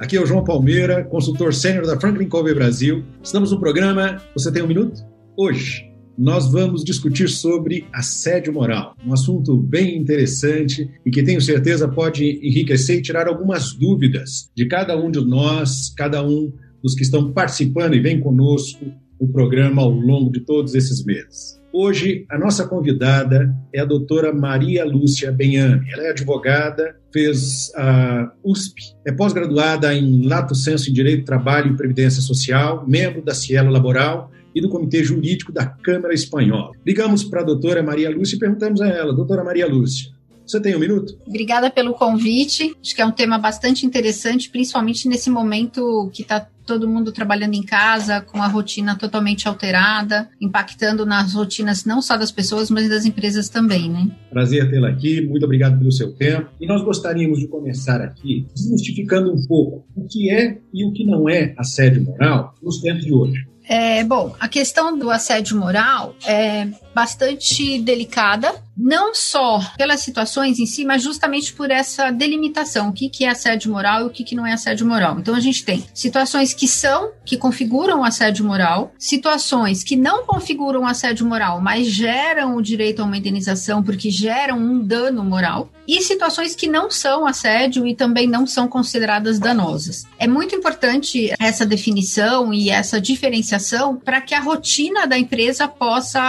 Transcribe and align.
Aqui 0.00 0.16
é 0.16 0.22
o 0.22 0.26
João 0.26 0.44
Palmeira, 0.44 1.02
consultor 1.04 1.52
sênior 1.52 1.84
da 1.84 1.98
Franklin 1.98 2.28
Covey 2.28 2.54
Brasil. 2.54 3.04
Estamos 3.20 3.50
no 3.50 3.58
programa 3.58 4.22
Você 4.32 4.52
tem 4.52 4.62
um 4.62 4.68
minuto? 4.68 5.04
Hoje 5.36 5.92
nós 6.16 6.50
vamos 6.52 6.84
discutir 6.84 7.28
sobre 7.28 7.84
assédio 7.92 8.52
moral, 8.52 8.94
um 9.04 9.12
assunto 9.12 9.56
bem 9.56 9.96
interessante 9.96 10.88
e 11.04 11.10
que 11.10 11.22
tenho 11.24 11.40
certeza 11.40 11.88
pode 11.88 12.24
enriquecer 12.24 12.98
e 12.98 13.02
tirar 13.02 13.26
algumas 13.26 13.72
dúvidas 13.72 14.48
de 14.56 14.66
cada 14.66 14.96
um 14.96 15.10
de 15.10 15.20
nós, 15.20 15.92
cada 15.96 16.24
um 16.24 16.52
dos 16.80 16.94
que 16.94 17.02
estão 17.02 17.32
participando 17.32 17.94
e 17.94 18.00
vem 18.00 18.20
conosco 18.20 18.84
no 19.20 19.26
programa 19.28 19.82
ao 19.82 19.90
longo 19.90 20.30
de 20.30 20.40
todos 20.40 20.76
esses 20.76 21.04
meses. 21.04 21.57
Hoje, 21.72 22.24
a 22.30 22.38
nossa 22.38 22.66
convidada 22.66 23.54
é 23.74 23.80
a 23.80 23.84
doutora 23.84 24.32
Maria 24.32 24.86
Lúcia 24.86 25.30
Benhame. 25.30 25.86
Ela 25.92 26.04
é 26.04 26.10
advogada, 26.10 26.96
fez 27.12 27.70
a 27.76 28.32
USP, 28.42 28.82
é 29.06 29.12
pós-graduada 29.12 29.94
em 29.94 30.26
Lato 30.26 30.54
Senso 30.54 30.88
em 30.88 30.92
Direito, 30.94 31.26
Trabalho 31.26 31.72
e 31.72 31.76
Previdência 31.76 32.22
Social, 32.22 32.86
membro 32.86 33.22
da 33.22 33.34
Cielo 33.34 33.70
Laboral 33.70 34.30
e 34.54 34.62
do 34.62 34.70
Comitê 34.70 35.04
Jurídico 35.04 35.52
da 35.52 35.66
Câmara 35.66 36.14
Espanhola. 36.14 36.72
Ligamos 36.86 37.22
para 37.22 37.42
a 37.42 37.44
doutora 37.44 37.82
Maria 37.82 38.10
Lúcia 38.10 38.36
e 38.36 38.38
perguntamos 38.38 38.80
a 38.80 38.88
ela, 38.88 39.14
doutora 39.14 39.44
Maria 39.44 39.66
Lúcia, 39.66 40.10
você 40.50 40.60
tem 40.60 40.74
um 40.74 40.78
minuto? 40.78 41.18
Obrigada 41.26 41.70
pelo 41.70 41.94
convite. 41.94 42.74
Acho 42.82 42.94
que 42.94 43.02
é 43.02 43.06
um 43.06 43.12
tema 43.12 43.38
bastante 43.38 43.84
interessante, 43.84 44.50
principalmente 44.50 45.08
nesse 45.08 45.30
momento 45.30 46.10
que 46.12 46.22
está 46.22 46.46
todo 46.68 46.86
mundo 46.86 47.10
trabalhando 47.12 47.54
em 47.54 47.62
casa, 47.62 48.20
com 48.20 48.42
a 48.42 48.46
rotina 48.46 48.94
totalmente 48.94 49.48
alterada, 49.48 50.28
impactando 50.38 51.06
nas 51.06 51.32
rotinas 51.32 51.86
não 51.86 52.02
só 52.02 52.14
das 52.16 52.30
pessoas, 52.30 52.70
mas 52.70 52.90
das 52.90 53.06
empresas 53.06 53.48
também, 53.48 53.90
né? 53.90 54.06
Prazer 54.28 54.70
tê-la 54.70 54.90
aqui, 54.90 55.26
muito 55.26 55.44
obrigado 55.44 55.78
pelo 55.78 55.90
seu 55.90 56.12
tempo. 56.12 56.50
E 56.60 56.66
nós 56.66 56.82
gostaríamos 56.82 57.38
de 57.38 57.48
começar 57.48 58.02
aqui 58.02 58.46
desmistificando 58.54 59.32
um 59.32 59.46
pouco 59.46 59.86
o 59.96 60.06
que 60.06 60.30
é 60.30 60.58
e 60.74 60.84
o 60.84 60.92
que 60.92 61.04
não 61.04 61.26
é 61.26 61.54
assédio 61.56 62.02
moral 62.02 62.54
nos 62.62 62.82
tempos 62.82 63.04
de 63.04 63.14
hoje. 63.14 63.48
É, 63.68 64.02
bom, 64.02 64.34
a 64.40 64.48
questão 64.48 64.98
do 64.98 65.10
assédio 65.10 65.58
moral 65.58 66.14
é 66.26 66.68
bastante 66.94 67.78
delicada, 67.78 68.54
não 68.78 69.14
só 69.14 69.60
pelas 69.76 70.00
situações 70.00 70.58
em 70.58 70.66
si, 70.66 70.84
mas 70.84 71.02
justamente 71.02 71.52
por 71.52 71.70
essa 71.70 72.10
delimitação, 72.10 72.88
o 72.88 72.92
que, 72.92 73.08
que 73.08 73.24
é 73.24 73.30
assédio 73.30 73.72
moral 73.72 74.02
e 74.02 74.04
o 74.06 74.10
que, 74.10 74.22
que 74.22 74.36
não 74.36 74.46
é 74.46 74.52
assédio 74.52 74.86
moral. 74.86 75.18
Então 75.18 75.34
a 75.34 75.40
gente 75.40 75.64
tem 75.64 75.84
situações 75.92 76.54
que 76.54 76.68
são, 76.68 77.10
que 77.24 77.36
configuram 77.36 78.04
assédio 78.04 78.44
moral, 78.44 78.92
situações 78.98 79.82
que 79.82 79.96
não 79.96 80.24
configuram 80.24 80.86
assédio 80.86 81.26
moral, 81.26 81.60
mas 81.60 81.88
geram 81.88 82.56
o 82.56 82.62
direito 82.62 83.02
a 83.02 83.04
uma 83.04 83.16
indenização 83.16 83.82
porque 83.82 84.10
geram 84.10 84.58
um 84.58 84.78
dano 84.78 85.24
moral, 85.24 85.70
e 85.88 86.02
situações 86.02 86.54
que 86.54 86.68
não 86.68 86.90
são 86.90 87.26
assédio 87.26 87.86
e 87.86 87.94
também 87.94 88.26
não 88.26 88.46
são 88.46 88.68
consideradas 88.68 89.38
danosas. 89.38 90.04
É 90.18 90.28
muito 90.28 90.54
importante 90.54 91.32
essa 91.40 91.64
definição 91.64 92.52
e 92.52 92.68
essa 92.68 93.00
diferenciação 93.00 93.96
para 93.96 94.20
que 94.20 94.34
a 94.34 94.40
rotina 94.40 95.06
da 95.06 95.18
empresa 95.18 95.66
possa 95.66 96.20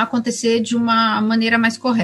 acontecer 0.00 0.60
de 0.60 0.76
uma 0.76 1.20
maneira 1.20 1.58
mais 1.58 1.76
correta. 1.76 1.97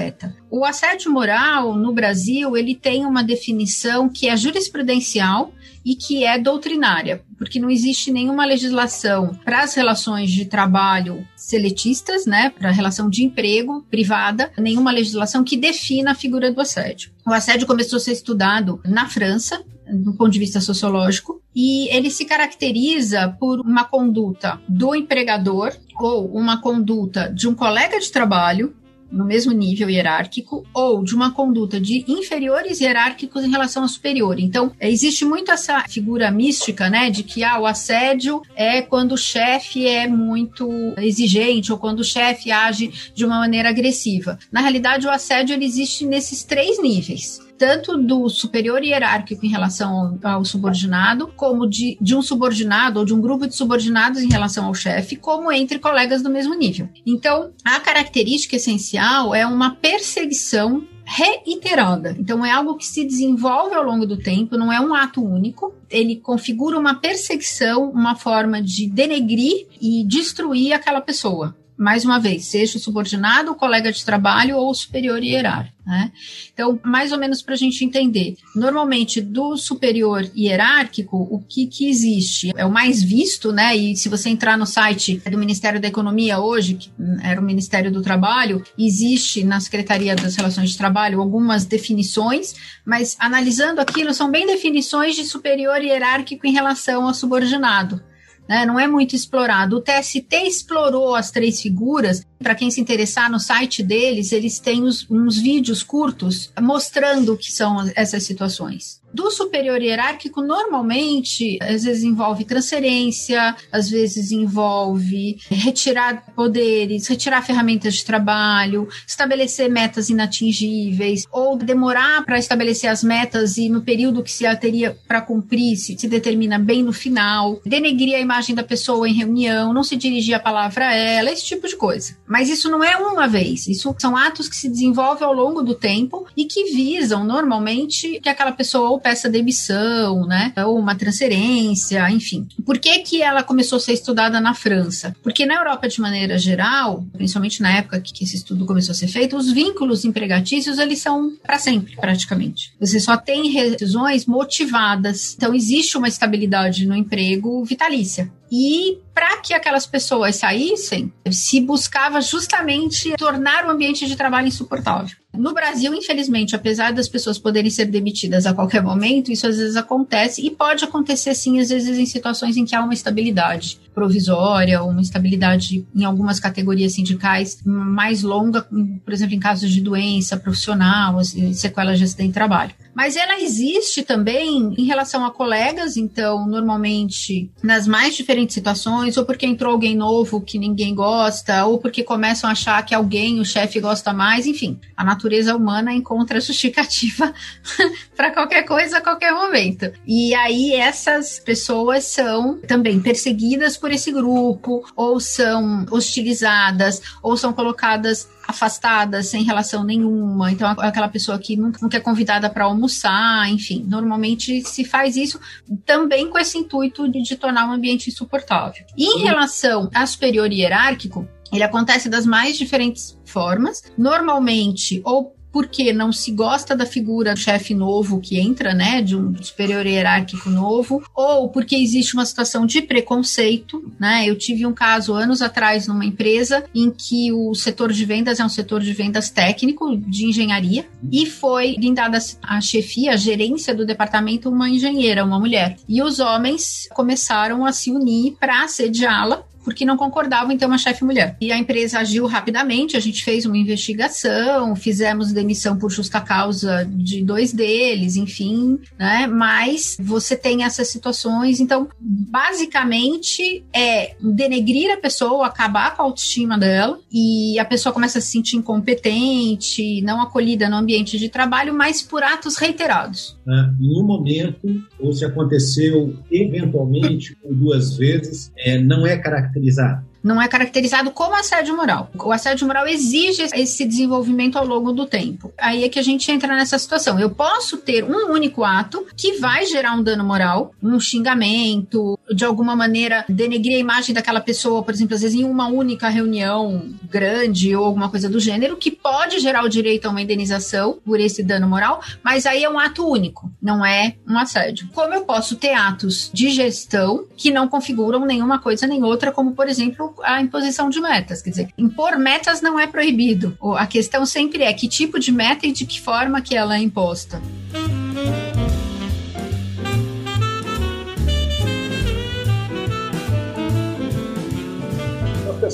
O 0.49 0.65
assédio 0.65 1.11
moral 1.11 1.75
no 1.75 1.93
Brasil, 1.93 2.55
ele 2.55 2.75
tem 2.75 3.05
uma 3.05 3.23
definição 3.23 4.09
que 4.09 4.27
é 4.27 4.35
jurisprudencial 4.35 5.53
e 5.85 5.95
que 5.95 6.23
é 6.23 6.39
doutrinária, 6.39 7.23
porque 7.37 7.59
não 7.59 7.69
existe 7.69 8.11
nenhuma 8.11 8.45
legislação 8.45 9.39
para 9.45 9.61
as 9.61 9.75
relações 9.75 10.31
de 10.31 10.45
trabalho 10.45 11.25
seletistas, 11.35 12.25
né, 12.25 12.49
para 12.49 12.69
a 12.69 12.71
relação 12.71 13.09
de 13.09 13.23
emprego 13.23 13.85
privada, 13.89 14.51
nenhuma 14.57 14.91
legislação 14.91 15.43
que 15.43 15.55
defina 15.55 16.11
a 16.11 16.15
figura 16.15 16.51
do 16.51 16.59
assédio. 16.59 17.11
O 17.25 17.31
assédio 17.31 17.67
começou 17.67 17.97
a 17.97 17.99
ser 17.99 18.13
estudado 18.13 18.81
na 18.83 19.07
França, 19.07 19.63
do 19.87 20.13
ponto 20.13 20.31
de 20.31 20.39
vista 20.39 20.59
sociológico, 20.59 21.39
e 21.55 21.87
ele 21.95 22.09
se 22.09 22.25
caracteriza 22.25 23.35
por 23.39 23.59
uma 23.61 23.85
conduta 23.85 24.59
do 24.67 24.95
empregador 24.95 25.71
ou 25.99 26.35
uma 26.35 26.59
conduta 26.59 27.31
de 27.31 27.47
um 27.47 27.53
colega 27.53 27.99
de 27.99 28.11
trabalho 28.11 28.75
no 29.15 29.25
mesmo 29.25 29.51
nível 29.53 29.89
hierárquico 29.89 30.65
ou 30.73 31.03
de 31.03 31.15
uma 31.15 31.31
conduta 31.31 31.79
de 31.79 32.03
inferiores 32.07 32.81
hierárquicos 32.81 33.43
em 33.43 33.49
relação 33.49 33.83
ao 33.83 33.89
superior. 33.89 34.39
Então, 34.39 34.71
existe 34.79 35.23
muito 35.23 35.51
essa 35.51 35.85
figura 35.87 36.29
mística, 36.29 36.89
né, 36.89 37.09
de 37.09 37.23
que 37.23 37.43
ah, 37.43 37.59
o 37.59 37.65
assédio 37.65 38.41
é 38.55 38.81
quando 38.81 39.13
o 39.13 39.17
chefe 39.17 39.87
é 39.87 40.07
muito 40.07 40.69
exigente 40.97 41.71
ou 41.71 41.77
quando 41.77 42.01
o 42.01 42.03
chefe 42.03 42.51
age 42.51 43.11
de 43.13 43.25
uma 43.25 43.39
maneira 43.39 43.69
agressiva. 43.69 44.37
Na 44.51 44.61
realidade, 44.61 45.07
o 45.07 45.11
assédio 45.11 45.53
ele 45.53 45.65
existe 45.65 46.05
nesses 46.05 46.43
três 46.43 46.81
níveis 46.81 47.44
tanto 47.57 47.97
do 47.97 48.29
superior 48.29 48.83
hierárquico 48.83 49.45
em 49.45 49.49
relação 49.49 50.19
ao, 50.23 50.45
subordinado, 50.45 51.27
como 51.35 51.67
de, 51.67 51.97
de 52.01 52.15
um 52.15 52.21
subordinado 52.21 52.99
ou 52.99 53.05
de 53.05 53.13
um 53.13 53.21
grupo 53.21 53.47
de 53.47 53.55
subordinados 53.55 54.21
em 54.21 54.29
relação 54.29 54.65
ao 54.65 54.73
chefe, 54.73 55.15
como 55.15 55.51
entre 55.51 55.79
colegas 55.79 56.21
do 56.21 56.29
mesmo 56.29 56.53
nível. 56.55 56.89
Então, 57.05 57.51
a 57.63 57.79
característica 57.79 58.55
essencial 58.55 59.33
é 59.33 59.45
uma 59.45 59.71
perseguição 59.75 60.83
reiterada. 61.05 62.15
Então 62.19 62.43
é 62.43 62.51
algo 62.51 62.75
que 62.75 62.85
se 62.85 63.05
desenvolve 63.05 63.75
ao 63.75 63.83
longo 63.83 64.07
do 64.07 64.17
tempo, 64.17 64.57
não 64.57 64.73
é 64.73 64.79
um 64.79 64.93
ato 64.93 65.23
único. 65.23 65.73
Ele 65.89 66.15
configura 66.15 66.79
uma 66.79 66.95
perseguição, 66.95 67.91
uma 67.91 68.15
forma 68.15 68.61
de 68.61 68.89
denegrir 68.89 69.67
e 69.79 70.03
destruir 70.03 70.73
aquela 70.73 71.01
pessoa 71.01 71.55
mais 71.77 72.05
uma 72.05 72.19
vez, 72.19 72.45
seja 72.45 72.77
o 72.77 72.81
subordinado, 72.81 73.51
o 73.51 73.55
colega 73.55 73.91
de 73.91 74.03
trabalho 74.05 74.57
ou 74.57 74.69
o 74.69 74.73
superior 74.73 75.21
hierárquico. 75.21 75.75
Né? 75.85 76.11
Então, 76.51 76.79
mais 76.83 77.11
ou 77.11 77.19
menos 77.19 77.43
para 77.43 77.53
a 77.53 77.57
gente 77.57 77.85
entender, 77.85 78.35
normalmente 78.55 79.21
do 79.21 79.55
superior 79.55 80.27
hierárquico, 80.35 81.15
o 81.29 81.39
que, 81.39 81.67
que 81.67 81.87
existe? 81.87 82.51
É 82.55 82.65
o 82.65 82.71
mais 82.71 83.03
visto, 83.03 83.51
né? 83.51 83.75
E 83.75 83.95
se 83.95 84.09
você 84.09 84.29
entrar 84.29 84.57
no 84.57 84.65
site 84.65 85.21
do 85.29 85.37
Ministério 85.37 85.79
da 85.79 85.87
Economia 85.87 86.39
hoje, 86.39 86.73
que 86.73 86.91
era 87.21 87.39
o 87.39 87.43
Ministério 87.43 87.91
do 87.91 88.01
Trabalho, 88.01 88.63
existe 88.79 89.43
na 89.43 89.59
Secretaria 89.59 90.15
das 90.15 90.35
Relações 90.35 90.71
de 90.71 90.77
Trabalho 90.77 91.21
algumas 91.21 91.65
definições, 91.65 92.55
mas 92.83 93.15
analisando 93.19 93.79
aquilo, 93.79 94.11
são 94.11 94.31
bem 94.31 94.47
definições 94.47 95.15
de 95.15 95.23
superior 95.23 95.83
hierárquico 95.83 96.47
em 96.47 96.51
relação 96.51 97.05
ao 97.05 97.13
subordinado 97.13 98.01
né, 98.47 98.65
não 98.65 98.79
é 98.79 98.87
muito 98.87 99.15
explorado. 99.15 99.77
O 99.77 99.81
TST 99.81 100.35
explorou 100.45 101.15
as 101.15 101.31
três 101.31 101.61
figuras. 101.61 102.25
Para 102.39 102.55
quem 102.55 102.69
se 102.69 102.79
interessar 102.79 103.29
no 103.29 103.39
site 103.39 103.81
deles, 103.81 104.31
eles 104.31 104.59
têm 104.59 104.83
os, 104.83 105.09
uns 105.09 105.37
vídeos 105.37 105.81
curtos 105.81 106.51
mostrando 106.61 107.33
o 107.33 107.37
que 107.37 107.51
são 107.51 107.89
essas 107.95 108.23
situações 108.23 109.03
do 109.15 109.31
superior 109.31 109.81
hierárquico 109.81 110.41
normalmente 110.41 111.57
às 111.61 111.83
vezes 111.83 112.03
envolve 112.03 112.43
transferência, 112.43 113.55
às 113.71 113.89
vezes 113.89 114.31
envolve 114.31 115.37
retirar 115.49 116.25
poderes, 116.35 117.07
retirar 117.07 117.41
ferramentas 117.41 117.95
de 117.95 118.05
trabalho, 118.05 118.89
estabelecer 119.07 119.69
metas 119.69 120.09
inatingíveis 120.09 121.25
ou 121.31 121.55
demorar 121.57 122.25
para 122.25 122.37
estabelecer 122.37 122.89
as 122.89 123.03
metas 123.03 123.57
e 123.57 123.69
no 123.69 123.81
período 123.81 124.21
que 124.21 124.31
se 124.31 124.43
teria 124.57 124.97
para 125.07 125.21
cumprir 125.21 125.77
se, 125.77 125.97
se 125.97 126.07
determina 126.09 126.59
bem 126.59 126.83
no 126.83 126.91
final, 126.91 127.61
denegrir 127.65 128.15
a 128.15 128.19
imagem 128.19 128.53
da 128.53 128.63
pessoa 128.63 129.07
em 129.07 129.13
reunião, 129.13 129.73
não 129.73 129.83
se 129.83 129.95
dirigir 129.95 130.35
a 130.35 130.39
palavra 130.39 130.89
a 130.89 130.93
ela, 130.93 131.31
esse 131.31 131.45
tipo 131.45 131.67
de 131.67 131.77
coisa. 131.77 132.17
Mas 132.27 132.49
isso 132.49 132.69
não 132.69 132.83
é 132.83 132.97
uma 132.97 133.27
vez, 133.27 133.65
isso 133.67 133.95
são 133.97 134.17
atos 134.17 134.49
que 134.49 134.55
se 134.57 134.67
desenvolvem 134.67 135.25
ao 135.25 135.33
longo 135.33 135.63
do 135.63 135.73
tempo 135.73 136.27
e 136.35 136.43
que 136.43 136.65
visam 136.65 137.23
normalmente 137.23 138.19
que 138.19 138.27
aquela 138.27 138.51
pessoa 138.51 138.89
ou 138.89 138.99
peça 139.05 139.29
demissão, 139.29 140.25
né? 140.25 140.51
Ou 140.65 140.79
uma 140.79 140.95
transferência, 140.95 142.09
enfim. 142.09 142.47
Por 142.65 142.79
que, 142.79 142.97
que 142.99 143.21
ela 143.21 143.43
começou 143.43 143.77
a 143.77 143.79
ser 143.79 143.93
estudada 143.93 144.41
na 144.41 144.55
França? 144.55 145.15
Porque 145.21 145.45
na 145.45 145.53
Europa, 145.53 145.87
de 145.87 146.01
maneira 146.01 146.39
geral, 146.39 147.05
principalmente 147.13 147.61
na 147.61 147.71
época 147.71 148.01
que 148.01 148.23
esse 148.23 148.35
estudo 148.35 148.65
começou 148.65 148.93
a 148.93 148.95
ser 148.95 149.07
feito, 149.07 149.37
os 149.37 149.51
vínculos 149.51 150.05
empregatícios 150.05 150.79
eles 150.79 150.97
são 150.97 151.33
para 151.43 151.59
sempre, 151.59 151.95
praticamente. 151.97 152.73
Você 152.79 152.99
só 152.99 153.15
tem 153.15 153.51
rescisões 153.51 154.25
motivadas. 154.25 155.35
Então, 155.37 155.53
existe 155.53 155.99
uma 155.99 156.07
estabilidade 156.07 156.87
no 156.87 156.95
emprego 156.95 157.63
vitalícia. 157.63 158.31
E 158.51 158.99
para 159.13 159.37
que 159.37 159.53
aquelas 159.53 159.85
pessoas 159.85 160.35
saíssem, 160.35 161.11
se 161.31 161.61
buscava 161.61 162.19
justamente 162.19 163.15
tornar 163.17 163.65
o 163.65 163.71
ambiente 163.71 164.05
de 164.05 164.15
trabalho 164.15 164.47
insuportável. 164.47 165.15
No 165.37 165.53
Brasil, 165.53 165.93
infelizmente, 165.93 166.55
apesar 166.55 166.93
das 166.93 167.09
pessoas 167.09 167.37
poderem 167.37 167.69
ser 167.69 167.85
demitidas 167.85 168.45
a 168.45 168.53
qualquer 168.53 168.81
momento, 168.81 169.31
isso 169.31 169.47
às 169.47 169.57
vezes 169.57 169.75
acontece 169.75 170.45
e 170.45 170.49
pode 170.49 170.83
acontecer 170.83 171.33
sim, 171.33 171.59
às 171.59 171.69
vezes 171.69 171.97
em 171.97 172.05
situações 172.05 172.55
em 172.57 172.65
que 172.65 172.75
há 172.75 172.81
uma 172.81 172.93
estabilidade 172.93 173.79
provisória, 173.93 174.83
uma 174.83 175.01
estabilidade 175.01 175.85
em 175.95 176.03
algumas 176.03 176.39
categorias 176.39 176.93
sindicais 176.93 177.59
mais 177.65 178.21
longa, 178.21 178.61
por 178.61 179.13
exemplo, 179.13 179.35
em 179.35 179.39
casos 179.39 179.71
de 179.71 179.81
doença 179.81 180.37
profissional, 180.37 181.19
assim, 181.19 181.53
sequelas 181.53 181.97
de 181.97 182.05
acidente 182.05 182.29
de 182.29 182.33
trabalho. 182.33 182.73
Mas 182.93 183.17
ela 183.17 183.41
existe 183.41 184.03
também 184.03 184.73
em 184.77 184.85
relação 184.85 185.25
a 185.25 185.31
colegas, 185.31 185.97
então, 185.97 186.47
normalmente, 186.47 187.51
nas 187.61 187.85
mais 187.85 188.15
diferentes 188.15 188.34
situações, 188.53 189.17
ou 189.17 189.25
porque 189.25 189.45
entrou 189.45 189.71
alguém 189.71 189.95
novo 189.95 190.41
que 190.41 190.59
ninguém 190.59 190.93
gosta, 190.93 191.65
ou 191.65 191.79
porque 191.79 192.03
começam 192.03 192.49
a 192.49 192.53
achar 192.53 192.85
que 192.85 192.93
alguém, 192.93 193.39
o 193.39 193.45
chefe, 193.45 193.79
gosta 193.79 194.13
mais, 194.13 194.45
enfim. 194.45 194.79
A 194.95 195.03
natureza 195.03 195.55
humana 195.55 195.93
encontra 195.93 196.39
justificativa 196.41 197.33
para 198.15 198.31
qualquer 198.31 198.63
coisa 198.63 198.97
a 198.97 199.01
qualquer 199.01 199.31
momento. 199.31 199.91
E 200.05 200.33
aí, 200.35 200.73
essas 200.73 201.39
pessoas 201.39 202.05
são 202.05 202.59
também 202.67 202.99
perseguidas 202.99 203.77
por 203.77 203.91
esse 203.91 204.11
grupo, 204.11 204.83
ou 204.95 205.19
são 205.19 205.85
hostilizadas, 205.91 207.01
ou 207.21 207.37
são 207.37 207.53
colocadas 207.53 208.27
afastadas, 208.47 209.27
sem 209.27 209.43
relação 209.43 209.83
nenhuma. 209.83 210.51
Então, 210.51 210.69
aquela 210.79 211.07
pessoa 211.07 211.37
que 211.39 211.55
nunca, 211.55 211.79
nunca 211.81 211.97
é 211.97 211.99
convidada 211.99 212.49
para 212.49 212.65
almoçar, 212.65 213.49
enfim. 213.49 213.83
Normalmente 213.87 214.61
se 214.63 214.85
faz 214.85 215.15
isso 215.15 215.39
também 215.85 216.29
com 216.29 216.37
esse 216.37 216.57
intuito 216.57 217.09
de, 217.09 217.21
de 217.21 217.35
tornar 217.35 217.69
o 217.69 217.73
ambiente 217.73 218.09
insuportável. 218.09 218.85
E 218.97 219.17
em 219.17 219.23
relação 219.23 219.89
a 219.93 220.05
superior 220.05 220.51
hierárquico, 220.51 221.27
ele 221.51 221.63
acontece 221.63 222.09
das 222.09 222.25
mais 222.25 222.57
diferentes 222.57 223.17
formas. 223.25 223.83
Normalmente, 223.97 225.01
ou 225.03 225.34
porque 225.55 225.93
não 225.93 226.11
se 226.11 226.33
gosta 226.33 226.75
da 226.75 226.85
figura 226.85 227.33
do 227.33 227.39
chefe 227.39 227.73
novo 227.73 228.19
que 228.19 228.37
entra, 228.37 228.73
né, 228.73 229.01
de 229.01 229.15
um 229.15 229.41
superior 229.41 229.85
hierárquico 229.85 230.49
novo, 230.49 231.01
ou 231.15 231.47
porque 231.47 231.77
existe 231.77 232.13
uma 232.13 232.25
situação 232.25 232.65
de 232.65 232.81
preconceito, 232.81 233.89
né? 233.97 234.25
Eu 234.27 234.37
tive 234.37 234.65
um 234.65 234.73
caso 234.73 235.13
anos 235.13 235.41
atrás 235.41 235.87
numa 235.87 236.03
empresa 236.03 236.65
em 236.75 236.91
que 236.91 237.31
o 237.31 237.55
setor 237.55 237.93
de 237.93 238.03
vendas 238.03 238.41
é 238.41 238.43
um 238.43 238.49
setor 238.49 238.81
de 238.81 238.91
vendas 238.91 239.29
técnico 239.29 239.95
de 239.95 240.25
engenharia 240.25 240.89
e 241.09 241.25
foi 241.25 241.77
guindada 241.77 242.17
a 242.43 242.59
chefia, 242.59 243.13
a 243.13 243.15
gerência 243.15 243.73
do 243.73 243.85
departamento 243.85 244.49
uma 244.49 244.69
engenheira, 244.69 245.23
uma 245.23 245.39
mulher. 245.39 245.77
E 245.87 246.03
os 246.03 246.19
homens 246.19 246.89
começaram 246.93 247.65
a 247.65 247.71
se 247.71 247.91
unir 247.91 248.35
para 248.37 248.65
assediá-la 248.65 249.45
porque 249.65 249.83
não 249.83 249.97
concordavam 249.97 250.51
em 250.51 250.57
ter 250.57 250.67
uma 250.67 250.77
chefe 250.77 251.03
mulher. 251.03 251.35
E 251.41 251.51
a 251.51 251.57
empresa 251.57 251.99
agiu 251.99 252.27
rapidamente, 252.27 252.95
a 252.95 252.99
gente 252.99 253.23
fez 253.23 253.45
uma 253.45 253.57
investigação, 253.57 254.75
fizemos 254.75 255.33
demissão 255.33 255.75
por 255.75 255.91
justa 255.91 256.21
causa 256.21 256.87
de 256.89 257.23
dois 257.23 257.51
deles, 257.51 258.15
enfim, 258.15 258.79
né? 258.97 259.25
Mas 259.25 259.97
você 259.99 260.35
tem 260.35 260.63
essas 260.63 260.87
situações, 260.87 261.59
então, 261.59 261.89
basicamente 261.99 263.65
é 263.73 264.15
denegrir 264.21 264.91
a 264.91 264.97
pessoa, 264.97 265.47
acabar 265.47 265.95
com 265.95 266.03
a 266.03 266.05
autoestima 266.05 266.57
dela 266.57 266.99
e 267.11 267.57
a 267.57 267.65
pessoa 267.65 267.91
começa 267.91 268.19
a 268.19 268.21
se 268.21 268.31
sentir 268.31 268.57
incompetente, 268.57 270.01
não 270.03 270.21
acolhida 270.21 270.69
no 270.69 270.75
ambiente 270.75 271.17
de 271.17 271.27
trabalho, 271.27 271.73
mas 271.73 272.03
por 272.03 272.21
atos 272.21 272.57
reiterados. 272.57 273.35
Ah, 273.47 273.73
em 273.81 273.99
um 273.99 274.05
momento, 274.05 274.67
ou 274.99 275.11
se 275.11 275.25
aconteceu 275.25 276.15
eventualmente 276.31 277.35
ou 277.43 277.53
duas 277.53 277.97
vezes, 277.97 278.51
é, 278.57 278.79
não 278.79 279.07
é 279.07 279.17
característico 279.17 279.54
caracterizado? 279.55 280.03
Não 280.25 280.41
é 280.41 280.47
caracterizado 280.47 281.11
como 281.11 281.35
assédio 281.35 281.77
moral. 281.77 282.09
O 282.15 282.31
assédio 282.31 282.65
moral 282.65 282.87
exige 282.87 283.43
esse 283.53 283.85
desenvolvimento 283.85 284.57
ao 284.57 284.65
longo 284.65 284.91
do 284.91 285.05
tempo. 285.05 285.53
Aí 285.55 285.83
é 285.83 285.89
que 285.89 285.99
a 285.99 286.01
gente 286.01 286.31
entra 286.31 286.55
nessa 286.55 286.79
situação. 286.79 287.19
Eu 287.19 287.29
posso 287.29 287.77
ter 287.77 288.03
um 288.03 288.31
único 288.31 288.63
ato 288.63 289.05
que 289.15 289.33
vai 289.33 289.67
gerar 289.67 289.93
um 289.93 290.01
dano 290.01 290.23
moral, 290.23 290.73
um 290.81 290.99
xingamento, 290.99 292.17
de 292.33 292.43
alguma 292.43 292.75
maneira 292.75 293.23
denegrir 293.29 293.75
a 293.75 293.79
imagem 293.79 294.15
daquela 294.15 294.41
pessoa, 294.41 294.81
por 294.81 294.95
exemplo, 294.95 295.13
às 295.13 295.21
vezes 295.21 295.39
em 295.39 295.43
uma 295.43 295.67
única 295.67 296.09
reunião 296.09 296.89
grande 297.03 297.75
ou 297.75 297.85
alguma 297.85 298.09
coisa 298.09 298.27
do 298.27 298.39
gênero, 298.39 298.77
que 298.77 298.89
pode 298.89 299.39
gerar 299.39 299.63
o 299.63 299.69
direito 299.69 300.07
a 300.07 300.09
uma 300.09 300.21
indenização 300.21 300.97
por 301.05 301.19
esse 301.19 301.43
dano 301.43 301.69
moral, 301.69 302.01
mas 302.23 302.47
aí 302.47 302.63
é 302.63 302.69
um 302.69 302.79
ato 302.79 303.07
único, 303.07 303.51
não 303.61 303.85
é 303.85 304.15
um 304.27 304.39
assédio. 304.39 304.89
Como 304.91 305.13
eu 305.13 305.23
posso 305.23 305.55
ter 305.55 305.73
atos 305.73 306.31
de 306.33 306.49
gestão 306.49 307.25
que 307.37 307.51
não 307.51 307.67
configuram 307.67 308.25
nenhuma 308.25 308.57
coisa 308.57 308.87
nem 308.87 309.03
outra, 309.03 309.31
como 309.31 309.51
por 309.51 309.69
exemplo 309.69 310.14
a 310.23 310.41
imposição 310.41 310.89
de 310.89 310.99
metas. 311.01 311.41
Quer 311.41 311.49
dizer, 311.49 311.69
impor 311.77 312.17
metas 312.17 312.61
não 312.61 312.79
é 312.79 312.87
proibido. 312.87 313.57
A 313.77 313.87
questão 313.87 314.25
sempre 314.25 314.63
é 314.63 314.73
que 314.73 314.87
tipo 314.87 315.19
de 315.19 315.31
meta 315.31 315.65
e 315.65 315.71
de 315.71 315.85
que 315.85 315.99
forma 315.99 316.41
que 316.41 316.55
ela 316.55 316.75
é 316.75 316.79
imposta. 316.79 317.41